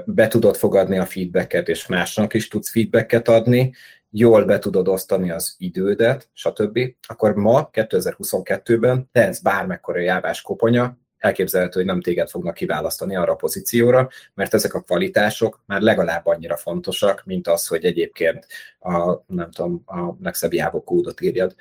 be 0.06 0.28
tudod 0.28 0.56
fogadni 0.56 0.98
a 0.98 1.06
feedbacket, 1.06 1.68
és 1.68 1.88
másnak 1.88 2.34
is 2.34 2.48
tudsz 2.48 2.72
feedbacket 2.72 3.28
adni, 3.28 3.74
jól 4.10 4.46
be 4.46 4.60
tudod 4.60 4.88
osztani 4.88 5.32
az 5.32 5.56
idődet, 5.58 6.30
stb., 6.34 6.80
akkor 7.08 7.36
ma, 7.36 7.70
2022-ben 7.74 9.10
tehetsz 9.12 9.40
bármekkora 9.40 10.00
jávás 10.00 10.42
koponya, 10.42 10.98
elképzelhető, 11.20 11.80
hogy 11.80 11.90
nem 11.90 12.02
téged 12.02 12.30
fognak 12.30 12.54
kiválasztani 12.54 13.16
arra 13.16 13.32
a 13.32 13.36
pozícióra, 13.36 14.10
mert 14.34 14.54
ezek 14.54 14.74
a 14.74 14.82
kvalitások 14.82 15.64
már 15.66 15.82
legalább 15.82 16.26
annyira 16.26 16.58
fontosak, 16.58 17.24
mint 17.26 17.48
az, 17.48 17.68
hogy 17.68 17.86
egyébként 17.86 18.48
a, 18.80 19.24
nem 19.28 19.52
tudom, 19.52 19.82
a 19.86 20.16
legszebb 20.22 20.54
jávok 20.54 20.86
kódot 20.86 21.22
írjad. 21.22 21.56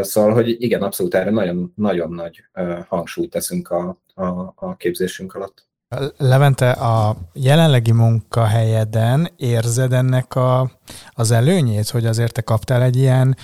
Szóval, 0.00 0.32
hogy 0.32 0.62
igen, 0.62 0.82
abszolút 0.82 1.14
erre 1.14 1.30
nagyon, 1.30 1.72
nagyon 1.76 2.12
nagy 2.12 2.44
hangsúlyt 2.88 3.30
teszünk 3.30 3.70
a, 3.70 4.00
a, 4.14 4.52
a 4.54 4.76
képzésünk 4.76 5.34
alatt. 5.34 5.67
Levente, 6.16 6.70
a 6.70 7.16
jelenlegi 7.32 7.92
munkahelyeden 7.92 9.28
érzed 9.36 9.92
ennek 9.92 10.34
a, 10.34 10.70
az 11.10 11.30
előnyét, 11.30 11.88
hogy 11.88 12.06
azért 12.06 12.32
te 12.32 12.40
kaptál 12.40 12.82
egy 12.82 12.96
ilyen 12.96 13.36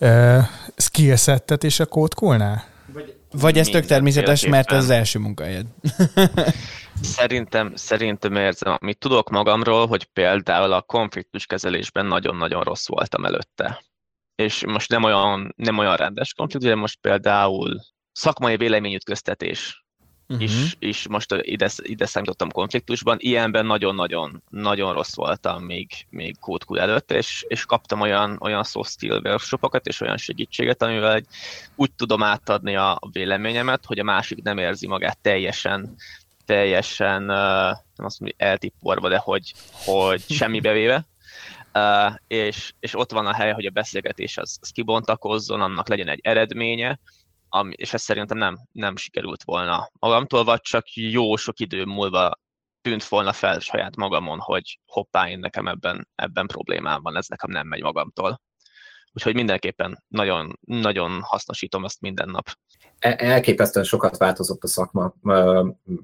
uh, 0.00 0.38
skillsettet 0.76 1.64
és 1.64 1.80
a 1.80 1.86
kódkulnál? 1.86 2.64
Vagy, 2.92 3.16
vagy 3.30 3.58
ez 3.58 3.68
tök 3.68 3.84
természetes, 3.84 4.46
mert 4.46 4.72
ez 4.72 4.78
az 4.78 4.90
első 4.90 5.18
munkahelyed. 5.18 5.66
Szerintem, 7.00 7.72
szerintem 7.74 8.36
érzem, 8.36 8.76
amit 8.80 8.98
tudok 8.98 9.30
magamról, 9.30 9.86
hogy 9.86 10.04
például 10.04 10.72
a 10.72 10.82
konfliktuskezelésben 10.82 12.06
nagyon-nagyon 12.06 12.62
rossz 12.62 12.88
voltam 12.88 13.24
előtte. 13.24 13.84
És 14.34 14.64
most 14.66 14.90
nem 14.90 15.02
olyan, 15.02 15.54
nem 15.56 15.78
olyan 15.78 15.96
rendes 15.96 16.34
konfliktus, 16.34 16.70
de 16.70 16.76
most 16.76 16.98
például 17.00 17.80
szakmai 18.12 18.56
véleményütköztetés 18.56 19.85
uh-huh. 20.28 20.42
is, 20.42 20.76
is 20.78 21.08
most 21.08 21.34
ide, 21.40 21.70
ide 21.76 22.06
számítottam 22.06 22.50
konfliktusban. 22.50 23.16
Ilyenben 23.20 23.66
nagyon-nagyon 23.66 24.42
nagyon 24.50 24.92
rossz 24.92 25.14
voltam 25.14 25.62
még, 25.62 25.90
még 26.10 26.38
kódkul 26.40 26.80
előtt, 26.80 27.10
és, 27.10 27.44
és 27.48 27.64
kaptam 27.64 28.00
olyan, 28.00 28.38
olyan 28.40 28.64
soft 28.64 28.90
skill 28.90 29.20
workshopokat 29.24 29.86
és 29.86 30.00
olyan 30.00 30.16
segítséget, 30.16 30.82
amivel 30.82 31.14
egy, 31.14 31.26
úgy 31.74 31.92
tudom 31.92 32.22
átadni 32.22 32.76
a 32.76 32.98
véleményemet, 33.12 33.84
hogy 33.84 33.98
a 33.98 34.04
másik 34.04 34.42
nem 34.42 34.58
érzi 34.58 34.86
magát 34.86 35.18
teljesen 35.18 35.96
teljesen, 36.46 37.22
nem 37.22 38.06
azt 38.06 38.20
mondom, 38.20 38.20
hogy 38.20 38.34
eltipporva, 38.36 39.08
de 39.08 39.18
hogy, 39.18 39.54
hogy 39.72 40.22
semmi 40.38 40.60
bevéve. 40.60 41.06
Uh, 41.74 42.14
és, 42.26 42.72
és 42.80 42.98
ott 42.98 43.12
van 43.12 43.26
a 43.26 43.34
hely, 43.34 43.52
hogy 43.52 43.66
a 43.66 43.70
beszélgetés 43.70 44.38
az, 44.38 44.58
az 44.60 44.70
kibontakozzon, 44.70 45.60
annak 45.60 45.88
legyen 45.88 46.08
egy 46.08 46.20
eredménye, 46.22 46.98
ami, 47.48 47.72
és 47.76 47.92
ez 47.92 48.02
szerintem 48.02 48.38
nem, 48.38 48.56
nem 48.72 48.96
sikerült 48.96 49.42
volna 49.44 49.90
magamtól, 49.98 50.44
vagy 50.44 50.60
csak 50.60 50.92
jó 50.92 51.36
sok 51.36 51.60
idő 51.60 51.84
múlva 51.84 52.38
tűnt 52.80 53.04
volna 53.04 53.32
fel 53.32 53.58
saját 53.58 53.96
magamon, 53.96 54.38
hogy 54.38 54.80
hoppá, 54.86 55.28
én 55.28 55.38
nekem 55.38 55.66
ebben, 55.66 56.08
ebben 56.14 56.46
problémám 56.46 57.02
van, 57.02 57.16
ez 57.16 57.26
nekem 57.26 57.50
nem 57.50 57.66
megy 57.66 57.82
magamtól. 57.82 58.40
Úgyhogy 59.12 59.34
mindenképpen 59.34 60.04
nagyon, 60.08 60.58
nagyon 60.60 61.20
hasznosítom 61.22 61.84
ezt 61.84 62.00
minden 62.00 62.28
nap. 62.28 62.48
E, 62.98 63.14
elképesztően 63.18 63.84
sokat 63.84 64.16
változott 64.16 64.62
a 64.62 64.66
szakma, 64.66 65.14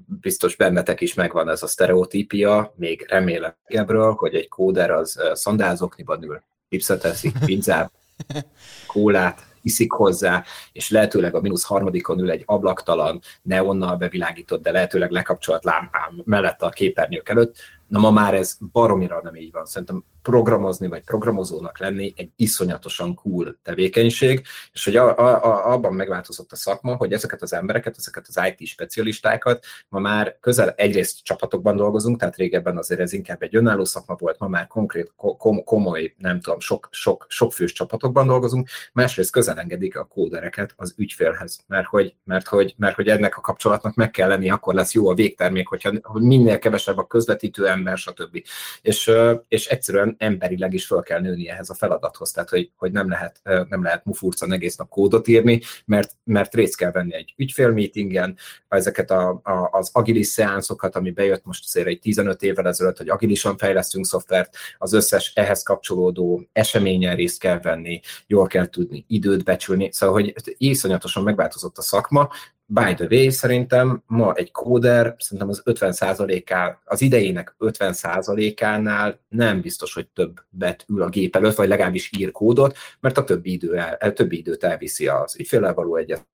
biztos 0.05 0.55
bennetek 0.55 1.01
is 1.01 1.13
megvan 1.13 1.49
ez 1.49 1.63
a 1.63 1.67
sztereotípia, 1.67 2.73
még 2.75 3.05
remélem 3.09 3.55
ebből, 3.63 4.13
hogy 4.13 4.35
egy 4.35 4.47
kóder 4.47 4.91
az 4.91 5.19
szandázokniban 5.33 6.23
ül, 6.23 6.43
pipszet 6.69 7.03
eszik, 7.03 7.37
pizzát, 7.45 7.93
kólát, 8.87 9.52
iszik 9.63 9.91
hozzá, 9.91 10.43
és 10.71 10.89
lehetőleg 10.89 11.35
a 11.35 11.41
mínusz 11.41 11.63
harmadikon 11.63 12.19
ül 12.19 12.31
egy 12.31 12.43
ablaktalan, 12.45 13.19
neonnal 13.41 13.95
bevilágított, 13.95 14.63
de 14.63 14.71
lehetőleg 14.71 15.11
lekapcsolt 15.11 15.63
lámpám 15.63 16.21
mellett 16.25 16.61
a 16.61 16.69
képernyők 16.69 17.29
előtt. 17.29 17.55
Na 17.87 17.99
ma 17.99 18.11
már 18.11 18.33
ez 18.33 18.57
baromira 18.71 19.19
nem 19.23 19.35
így 19.35 19.51
van. 19.51 19.65
Szerintem 19.65 20.03
programozni, 20.23 20.87
vagy 20.87 21.03
programozónak 21.03 21.79
lenni 21.79 22.13
egy 22.15 22.31
iszonyatosan 22.35 23.15
cool 23.15 23.59
tevékenység, 23.63 24.45
és 24.73 24.83
hogy 24.83 24.95
a, 24.95 25.17
a, 25.17 25.43
a, 25.43 25.71
abban 25.71 25.93
megváltozott 25.93 26.51
a 26.51 26.55
szakma, 26.55 26.95
hogy 26.95 27.13
ezeket 27.13 27.41
az 27.41 27.53
embereket, 27.53 27.95
ezeket 27.97 28.25
az 28.27 28.41
IT 28.47 28.67
specialistákat 28.67 29.65
ma 29.89 29.99
már 29.99 30.37
közel 30.39 30.69
egyrészt 30.69 31.23
csapatokban 31.23 31.75
dolgozunk, 31.75 32.19
tehát 32.19 32.35
régebben 32.35 32.77
azért 32.77 32.99
ez 32.99 33.13
inkább 33.13 33.41
egy 33.41 33.55
önálló 33.55 33.85
szakma 33.85 34.15
volt, 34.15 34.39
ma 34.39 34.47
már 34.47 34.67
konkrét, 34.67 35.11
kom, 35.15 35.63
komoly, 35.63 36.13
nem 36.17 36.39
tudom, 36.39 36.59
sok, 36.59 36.87
sok, 36.91 37.25
sok 37.29 37.53
fős 37.53 37.71
csapatokban 37.71 38.27
dolgozunk, 38.27 38.69
másrészt 38.93 39.31
közel 39.31 39.59
engedik 39.59 39.97
a 39.97 40.05
kódereket 40.05 40.73
az 40.75 40.93
ügyfélhez, 40.97 41.59
mert 41.67 41.87
hogy, 41.87 42.15
mert 42.23 42.47
hogy, 42.47 42.73
mert 42.77 42.95
hogy 42.95 43.07
ennek 43.07 43.37
a 43.37 43.41
kapcsolatnak 43.41 43.95
meg 43.95 44.11
kell 44.11 44.27
lenni, 44.27 44.49
akkor 44.49 44.73
lesz 44.73 44.93
jó 44.93 45.09
a 45.09 45.13
végtermék, 45.13 45.67
hogyha 45.67 45.91
hogy 46.01 46.21
minél 46.21 46.59
kevesebb 46.59 46.97
a 46.97 47.07
közvetítő 47.07 47.67
ember, 47.67 47.97
stb. 47.97 48.43
És, 48.81 49.11
és 49.47 49.67
egyszerűen 49.67 50.12
emberileg 50.17 50.73
is 50.73 50.85
fel 50.85 51.01
kell 51.01 51.19
nőni 51.19 51.49
ehhez 51.49 51.69
a 51.69 51.73
feladathoz, 51.73 52.31
tehát 52.31 52.49
hogy, 52.49 52.71
hogy 52.75 52.91
nem 52.91 53.09
lehet, 53.09 53.41
nem 53.43 53.83
lehet 53.83 54.05
mufurcan 54.05 54.51
egész 54.51 54.75
nap 54.75 54.89
kódot 54.89 55.27
írni, 55.27 55.61
mert, 55.85 56.11
mert 56.23 56.53
részt 56.53 56.77
kell 56.77 56.91
venni 56.91 57.13
egy 57.13 57.33
ügyfélmeetingen, 57.37 58.37
ezeket 58.67 59.11
a, 59.11 59.41
a, 59.43 59.69
az 59.71 59.89
agilis 59.93 60.27
szeánszokat, 60.27 60.95
ami 60.95 61.11
bejött 61.11 61.45
most 61.45 61.63
azért 61.65 61.87
egy 61.87 61.99
15 61.99 62.43
évvel 62.43 62.67
ezelőtt, 62.67 62.97
hogy 62.97 63.09
agilisan 63.09 63.57
fejlesztünk 63.57 64.05
szoftvert, 64.05 64.55
az 64.77 64.93
összes 64.93 65.31
ehhez 65.35 65.63
kapcsolódó 65.63 66.47
eseményen 66.51 67.15
részt 67.15 67.39
kell 67.39 67.59
venni, 67.59 67.99
jól 68.27 68.47
kell 68.47 68.69
tudni 68.69 69.05
időt 69.07 69.43
becsülni, 69.43 69.89
szóval 69.91 70.15
hogy 70.15 70.33
iszonyatosan 70.57 71.23
megváltozott 71.23 71.77
a 71.77 71.81
szakma, 71.81 72.29
By 72.65 72.93
the 72.93 73.07
way, 73.09 73.29
szerintem 73.29 74.03
ma 74.05 74.33
egy 74.33 74.51
kóder, 74.51 75.15
szerintem 75.17 75.49
az 75.49 75.61
50%-á, 75.65 76.79
az 76.85 77.01
idejének 77.01 77.55
50%-ánál 77.59 79.19
nem 79.29 79.61
biztos, 79.61 79.93
hogy 79.93 80.07
többet 80.07 80.85
ül 80.87 81.01
a 81.01 81.09
gép 81.09 81.35
előtt, 81.35 81.55
vagy 81.55 81.67
legalábbis 81.67 82.11
ír 82.17 82.31
kódot, 82.31 82.77
mert 82.99 83.17
a 83.17 83.23
többi, 83.23 83.51
idő 83.51 83.77
el, 83.77 84.13
többi 84.13 84.37
időt 84.37 84.63
elviszi 84.63 85.07
az 85.07 85.35
ügyféllel 85.39 85.73
való 85.73 85.95
egyet 85.95 86.27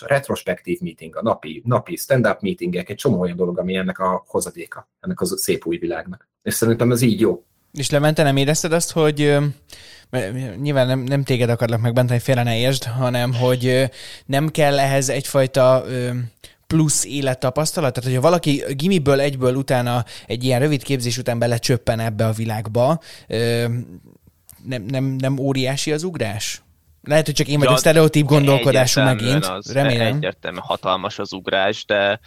a 0.00 0.06
retrospektív 0.06 0.80
meeting, 0.80 1.16
a 1.16 1.22
napi, 1.22 1.62
napi 1.64 1.96
stand-up 1.96 2.40
meetingek, 2.40 2.88
egy 2.88 2.96
csomó 2.96 3.20
olyan 3.20 3.36
dolog, 3.36 3.58
ami 3.58 3.74
ennek 3.74 3.98
a 3.98 4.24
hozadéka, 4.26 4.88
ennek 5.00 5.20
a 5.20 5.26
szép 5.26 5.66
új 5.66 5.76
világnak. 5.76 6.28
És 6.42 6.54
szerintem 6.54 6.90
ez 6.90 7.02
így 7.02 7.20
jó. 7.20 7.44
És 7.72 7.90
Levente, 7.90 8.22
nem 8.22 8.36
érezted 8.36 8.72
azt, 8.72 8.92
hogy 8.92 9.36
nyilván 10.60 10.86
nem, 10.86 11.00
nem 11.00 11.24
téged 11.24 11.50
akarlak 11.50 11.80
megbenteni, 11.80 12.20
félre 12.20 12.42
ne 12.42 12.58
értsd, 12.58 12.84
hanem 12.84 13.34
hogy 13.34 13.90
nem 14.26 14.48
kell 14.48 14.78
ehhez 14.78 15.08
egyfajta 15.08 15.84
plusz 16.66 17.04
élettapasztalat? 17.04 17.92
Tehát, 17.92 18.08
hogyha 18.08 18.28
valaki 18.28 18.64
gimiből 18.76 19.20
egyből 19.20 19.54
utána 19.54 20.04
egy 20.26 20.44
ilyen 20.44 20.60
rövid 20.60 20.82
képzés 20.82 21.18
után 21.18 21.38
belecsöppen 21.38 22.00
ebbe 22.00 22.26
a 22.26 22.32
világba, 22.32 23.00
nem, 24.64 24.82
nem, 24.82 25.04
nem 25.04 25.38
óriási 25.38 25.92
az 25.92 26.02
ugrás? 26.02 26.62
Lehet, 27.02 27.24
hogy 27.24 27.34
csak 27.34 27.48
én 27.48 27.58
vagyok 27.58 27.72
ja, 27.72 27.78
sztereotíp 27.78 28.26
gondolkodású 28.26 29.00
megint. 29.00 29.44
Az 29.44 29.72
Remélem. 29.72 30.14
Egyértelműen 30.16 30.62
hatalmas 30.62 31.18
az 31.18 31.32
ugrás, 31.32 31.84
de 31.84 32.20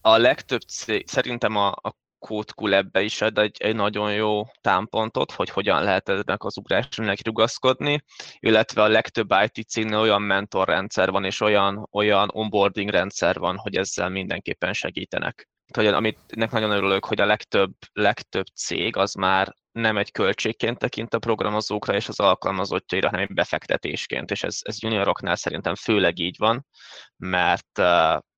a 0.00 0.16
legtöbb 0.16 0.60
cég, 0.60 1.08
szerintem 1.08 1.56
a, 1.56 1.66
a 1.66 1.94
Code 2.26 2.76
ebbe 2.76 3.02
is 3.02 3.20
ad 3.20 3.38
egy, 3.38 3.56
egy 3.58 3.74
nagyon 3.74 4.12
jó 4.12 4.42
támpontot, 4.60 5.32
hogy 5.32 5.48
hogyan 5.48 5.82
lehet 5.82 6.08
ennek 6.08 6.44
az 6.44 6.56
ugrásnak 6.56 7.18
rugaszkodni, 7.24 8.04
illetve 8.38 8.82
a 8.82 8.88
legtöbb 8.88 9.34
IT 9.44 9.68
cégnél 9.68 9.98
olyan 9.98 10.22
mentorrendszer 10.22 11.10
van, 11.10 11.24
és 11.24 11.40
olyan, 11.40 11.88
olyan 11.92 12.30
onboarding 12.32 12.90
rendszer 12.90 13.38
van, 13.38 13.56
hogy 13.56 13.76
ezzel 13.76 14.08
mindenképpen 14.08 14.72
segítenek. 14.72 15.48
Hogy, 15.74 15.86
amit 15.86 16.18
ennek 16.28 16.50
nagyon 16.50 16.70
örülök, 16.70 17.04
hogy 17.04 17.20
a 17.20 17.26
legtöbb, 17.26 17.72
legtöbb 17.92 18.46
cég 18.46 18.96
az 18.96 19.14
már 19.14 19.54
nem 19.72 19.96
egy 19.96 20.12
költségként 20.12 20.78
tekint 20.78 21.14
a 21.14 21.18
programozókra 21.18 21.94
és 21.94 22.08
az 22.08 22.20
alkalmazottjaira, 22.20 23.08
hanem 23.08 23.26
egy 23.28 23.34
befektetésként, 23.34 24.30
és 24.30 24.42
ez, 24.42 24.58
ez 24.62 24.82
junioroknál 24.82 25.36
szerintem 25.36 25.74
főleg 25.74 26.18
így 26.18 26.36
van, 26.38 26.66
mert 27.16 27.78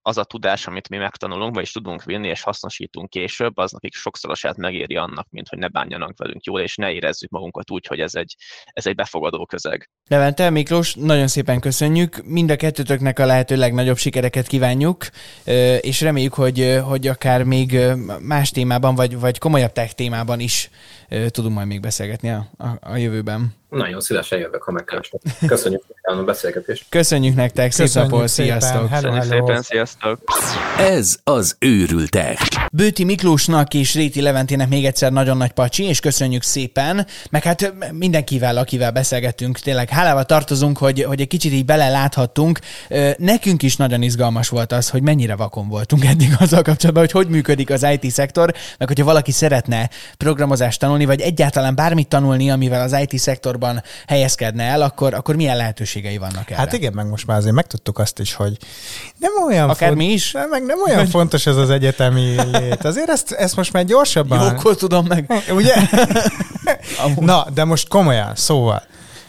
az 0.07 0.19
a 0.19 0.25
tudás, 0.25 0.67
amit 0.67 0.89
mi 0.89 0.97
megtanulunk, 0.97 1.55
vagyis 1.55 1.73
tudunk 1.73 2.05
vinni 2.05 2.29
és 2.29 2.43
hasznosítunk 2.43 3.11
később, 3.11 3.57
az 3.57 3.73
nekik 3.73 3.95
sokszorosát 3.95 4.57
megéri 4.57 4.97
annak, 4.97 5.27
mint 5.31 5.49
hogy 5.49 5.59
ne 5.59 5.69
bánjanak 5.69 6.19
velünk 6.19 6.45
jól, 6.45 6.61
és 6.61 6.77
ne 6.77 6.93
érezzük 6.93 7.31
magunkat 7.31 7.71
úgy, 7.71 7.87
hogy 7.87 8.01
ez 8.01 8.15
egy, 8.15 8.37
ez 8.65 8.87
egy 8.87 8.95
befogadó 8.95 9.47
közeg. 9.47 9.91
Levente, 10.09 10.51
Miklós, 10.51 10.95
nagyon 10.95 11.27
szépen 11.27 11.61
köszönjük. 11.61 12.23
Mind 12.25 12.51
a 12.51 12.57
kettőtöknek 12.57 13.19
a 13.19 13.27
lehető 13.27 13.57
legnagyobb 13.57 13.97
sikereket 13.97 14.47
kívánjuk, 14.47 15.07
és 15.81 16.01
reméljük, 16.01 16.35
hogy, 16.35 16.81
hogy 16.85 17.07
akár 17.07 17.43
még 17.43 17.79
más 18.21 18.51
témában, 18.51 18.95
vagy, 18.95 19.19
vagy 19.19 19.39
komolyabb 19.39 19.73
tech 19.73 19.93
témában 19.95 20.41
is 20.41 20.71
tudunk 21.31 21.55
majd 21.55 21.67
még 21.67 21.81
beszélgetni 21.81 22.31
a, 22.31 22.47
a, 22.59 22.67
a 22.81 22.97
jövőben. 22.97 23.55
Nagyon 23.69 24.01
szívesen 24.01 24.39
jövök, 24.39 24.63
ha 24.63 24.73
megkerestek. 24.73 25.21
Köszönjük 25.47 25.83
a 26.03 26.15
beszélgetést. 26.15 26.85
Köszönjük 26.89 27.35
nektek, 27.35 27.73
szép 27.73 27.89
napot, 27.93 28.29
sziasztok! 28.29 28.89
Hello, 28.89 29.11
hello. 29.11 29.23
szépen, 29.23 29.63
sziasztok! 29.63 30.19
Ez 30.79 31.19
az 31.25 31.57
őrültek. 31.59 32.39
Bőti 32.73 33.05
Miklósnak 33.05 33.75
és 33.75 33.95
Réti 33.95 34.21
Leventének 34.21 34.69
még 34.69 34.85
egyszer 34.85 35.13
nagyon 35.13 35.37
nagy 35.37 35.53
pacsi, 35.53 35.85
és 35.85 36.01
köszönjük 36.01 36.43
szépen, 36.43 37.07
meg 37.31 37.43
hát 37.43 37.75
mindenkivel, 37.93 38.57
akivel 38.57 38.91
beszélgettünk, 38.93 39.59
tényleg 39.59 39.89
hálával 39.89 40.25
tartozunk, 40.25 40.79
hogy, 40.79 41.03
hogy 41.03 41.21
egy 41.21 41.29
kicsit 41.29 41.53
így 41.53 41.65
beleláthattunk. 41.65 42.59
Nekünk 43.17 43.63
is 43.63 43.77
nagyon 43.77 44.03
izgalmas 44.03 44.49
volt 44.49 44.73
az, 44.73 44.91
hogy 44.91 45.03
mennyire 45.03 45.37
vakon 45.37 45.69
voltunk 45.69 46.05
eddig 46.05 46.35
azzal 46.39 46.63
kapcsolatban, 46.63 47.03
hogy 47.03 47.13
hogy 47.13 47.29
működik 47.29 47.71
az 47.71 47.87
IT 48.01 48.11
szektor, 48.11 48.55
meg 48.79 48.89
hogyha 48.89 49.05
valaki 49.05 49.33
szeretne 49.33 49.91
programozást 50.17 50.81
tanulni, 50.81 51.05
vagy 51.05 51.21
egyáltalán 51.21 51.75
bármit 51.75 52.09
tanulni, 52.09 52.51
amivel 52.51 52.81
az 52.81 52.97
IT 53.09 53.21
szektorban 53.57 53.83
helyezkedne 54.07 54.63
el, 54.63 54.83
akkor, 54.83 55.15
akkor 55.15 55.37
milyen 55.37 55.57
lehetőségei 55.57 56.19
vannak 56.19 56.51
erre? 56.51 56.57
Hát 56.57 56.73
igen, 56.73 56.93
meg 56.93 57.07
most 57.07 57.27
már 57.27 57.37
azért 57.37 57.55
megtudtuk 57.55 57.99
azt 57.99 58.19
is, 58.19 58.35
hogy 58.35 58.57
nem 59.19 59.33
olyan 59.47 59.71
Akár 59.71 59.89
font... 59.89 60.01
mi 60.01 60.13
is? 60.13 60.33
Nem, 60.33 60.49
meg 60.49 60.65
nem 60.65 60.79
olyan 60.87 61.07
fontos 61.07 61.47
ez 61.47 61.57
az 61.57 61.71
egyetemi 61.71 62.35
lét. 62.53 62.85
Azért 62.85 63.09
ezt, 63.09 63.33
ezt 63.33 63.57
most 63.57 63.73
már 63.73 63.85
gyorsabban... 63.85 64.53
Jókor 64.53 64.77
tudom 64.77 65.07
meg. 65.07 65.33
Ugye? 65.59 65.75
Na, 67.17 67.47
de 67.55 67.65
most 67.65 67.89
komolyan, 67.89 68.35
szóval 68.35 68.83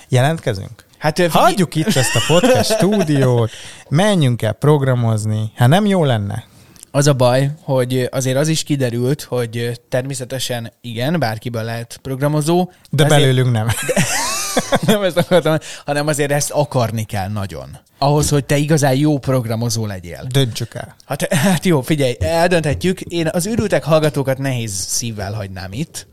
jelentkezünk? 0.09 0.85
Hát, 0.97 1.27
Hagyjuk 1.27 1.75
itt 1.75 1.95
ezt 1.95 2.15
a 2.15 2.21
podcast 2.27 2.71
stúdiót, 2.71 3.51
menjünk 3.89 4.41
el 4.41 4.53
programozni. 4.53 5.51
Hát 5.55 5.67
nem 5.67 5.85
jó 5.85 6.03
lenne? 6.03 6.43
Az 6.91 7.07
a 7.07 7.13
baj, 7.13 7.51
hogy 7.61 8.07
azért 8.11 8.37
az 8.37 8.47
is 8.47 8.63
kiderült, 8.63 9.21
hogy 9.21 9.79
természetesen 9.89 10.71
igen, 10.81 11.19
bárkiből 11.19 11.63
lehet 11.63 11.99
programozó. 12.01 12.71
De 12.89 13.05
azért, 13.05 13.21
belőlünk 13.21 13.51
nem. 13.51 13.67
De, 13.67 14.03
nem 14.91 15.03
ezt 15.03 15.17
akartam, 15.17 15.57
hanem 15.85 16.07
azért 16.07 16.31
ezt 16.31 16.51
akarni 16.51 17.03
kell 17.03 17.27
nagyon. 17.27 17.77
Ahhoz, 17.97 18.29
hogy 18.29 18.45
te 18.45 18.57
igazán 18.57 18.95
jó 18.95 19.17
programozó 19.17 19.85
legyél. 19.85 20.25
Döntsük 20.31 20.73
el. 20.73 20.95
Hát, 21.05 21.33
hát 21.33 21.65
jó, 21.65 21.81
figyelj, 21.81 22.15
eldönthetjük. 22.19 23.01
Én 23.01 23.29
az 23.31 23.45
ürültek 23.45 23.83
hallgatókat 23.83 24.37
nehéz 24.37 24.71
szívvel 24.71 25.33
hagynám 25.33 25.71
itt 25.71 26.07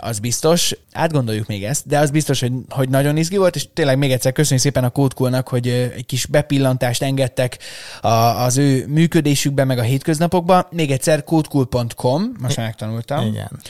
az 0.00 0.18
biztos. 0.18 0.74
Átgondoljuk 0.92 1.46
még 1.46 1.64
ezt, 1.64 1.86
de 1.86 1.98
az 1.98 2.10
biztos, 2.10 2.40
hogy, 2.40 2.52
hogy 2.68 2.88
nagyon 2.88 3.16
izgi 3.16 3.36
volt, 3.36 3.56
és 3.56 3.66
tényleg 3.74 3.98
még 3.98 4.12
egyszer 4.12 4.32
köszönjük 4.32 4.64
szépen 4.64 4.84
a 4.84 4.90
Kódkulnak, 4.90 5.48
hogy 5.48 5.68
egy 5.68 6.06
kis 6.06 6.26
bepillantást 6.26 7.02
engedtek 7.02 7.58
a, 8.00 8.08
az 8.08 8.56
ő 8.56 8.86
működésükbe, 8.86 9.64
meg 9.64 9.78
a 9.78 9.82
hétköznapokba. 9.82 10.68
Még 10.70 10.90
egyszer 10.90 11.24
kódkul.com, 11.24 12.32
most 12.38 12.56
már 12.56 12.66
megtanultam. 12.66 13.26
Igen. 13.26 13.60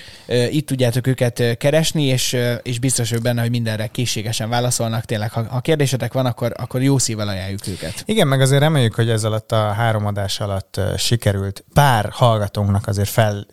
Itt 0.51 0.67
tudjátok 0.67 1.07
őket 1.07 1.57
keresni, 1.59 2.03
és, 2.03 2.37
és 2.63 2.79
biztos 2.79 3.09
vagyok 3.09 3.25
benne, 3.25 3.41
hogy 3.41 3.51
mindenre 3.51 3.87
készségesen 3.87 4.49
válaszolnak. 4.49 5.05
Tényleg, 5.05 5.33
ha, 5.33 5.45
ha 5.49 5.61
kérdésetek 5.61 6.13
van, 6.13 6.27
akkor, 6.27 6.53
akkor 6.57 6.83
jó 6.83 6.99
szívvel 6.99 7.29
ajánljuk 7.29 7.67
őket. 7.67 8.03
Igen, 8.05 8.29
meg 8.29 8.41
azért 8.41 8.61
reméljük, 8.61 8.95
hogy 8.95 9.11
ez 9.11 9.25
alatt 9.25 9.53
a 9.53 9.73
három 9.73 10.07
adás 10.07 10.41
alatt 10.41 10.81
sikerült 10.97 11.65
pár 11.73 12.09
hallgatónknak 12.11 12.87
azért 12.87 13.09
fel 13.09 13.47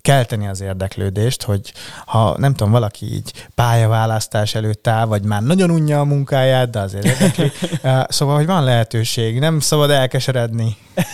kelteni 0.00 0.46
az 0.48 0.60
érdeklődést, 0.60 1.42
hogy 1.42 1.72
ha 2.06 2.34
nem 2.38 2.54
tudom, 2.54 2.72
valaki 2.72 3.14
így 3.14 3.32
pályaválasztás 3.54 4.54
előtt 4.54 4.86
áll, 4.86 5.06
vagy 5.06 5.22
már 5.22 5.42
nagyon 5.42 5.70
unja 5.70 6.00
a 6.00 6.04
munkáját, 6.04 6.70
de 6.70 6.78
azért 6.78 7.04
érdekli. 7.04 7.52
szóval, 8.08 8.36
hogy 8.36 8.46
van 8.46 8.64
lehetőség, 8.64 9.38
nem 9.38 9.60
szabad 9.60 9.90
elkeseredni. 9.90 10.76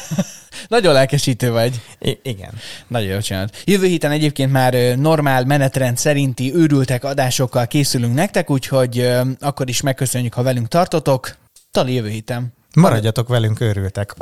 Nagyon 0.68 0.92
lelkesítő 0.92 1.50
vagy. 1.50 1.80
I- 1.98 2.20
igen. 2.22 2.50
Nagyon 2.86 3.08
jól 3.08 3.20
csinálod. 3.20 3.50
Jövő 3.64 3.86
héten 3.86 4.10
egyébként 4.10 4.52
már 4.52 4.74
normál 4.96 5.44
menetrend 5.44 5.98
szerinti 5.98 6.54
őrültek 6.54 7.04
adásokkal 7.04 7.66
készülünk 7.66 8.14
nektek, 8.14 8.50
úgyhogy 8.50 9.10
akkor 9.40 9.68
is 9.68 9.80
megköszönjük, 9.80 10.34
ha 10.34 10.42
velünk 10.42 10.68
tartotok. 10.68 11.36
Tali 11.70 11.94
jövő 11.94 12.08
héten. 12.08 12.52
Maradjatok 12.74 13.28
velünk, 13.28 13.60
őrültek. 13.60 14.14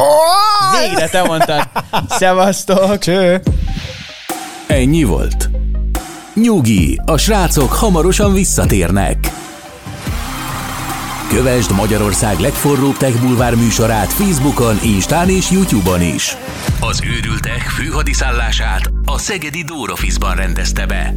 Végre 0.80 1.08
te 1.08 1.22
mondtad. 1.22 1.68
Szevasztok. 2.18 2.98
Cső. 2.98 3.42
Ennyi 4.72 5.04
volt. 5.04 5.50
Nyugi, 6.34 7.00
a 7.04 7.16
srácok 7.16 7.72
hamarosan 7.72 8.32
visszatérnek. 8.32 9.18
Kövesd 11.28 11.74
Magyarország 11.74 12.38
legforróbb 12.38 12.96
tech 12.96 13.22
műsorát 13.56 14.12
Facebookon, 14.12 14.78
Instán 14.84 15.28
és 15.28 15.50
Youtube-on 15.50 16.00
is. 16.00 16.36
Az 16.80 17.02
őrültek 17.16 17.60
főhadiszállását 17.60 18.92
a 19.04 19.18
Szegedi 19.18 19.62
Dórofizban 19.62 20.34
rendezte 20.34 20.86
be. 20.86 21.14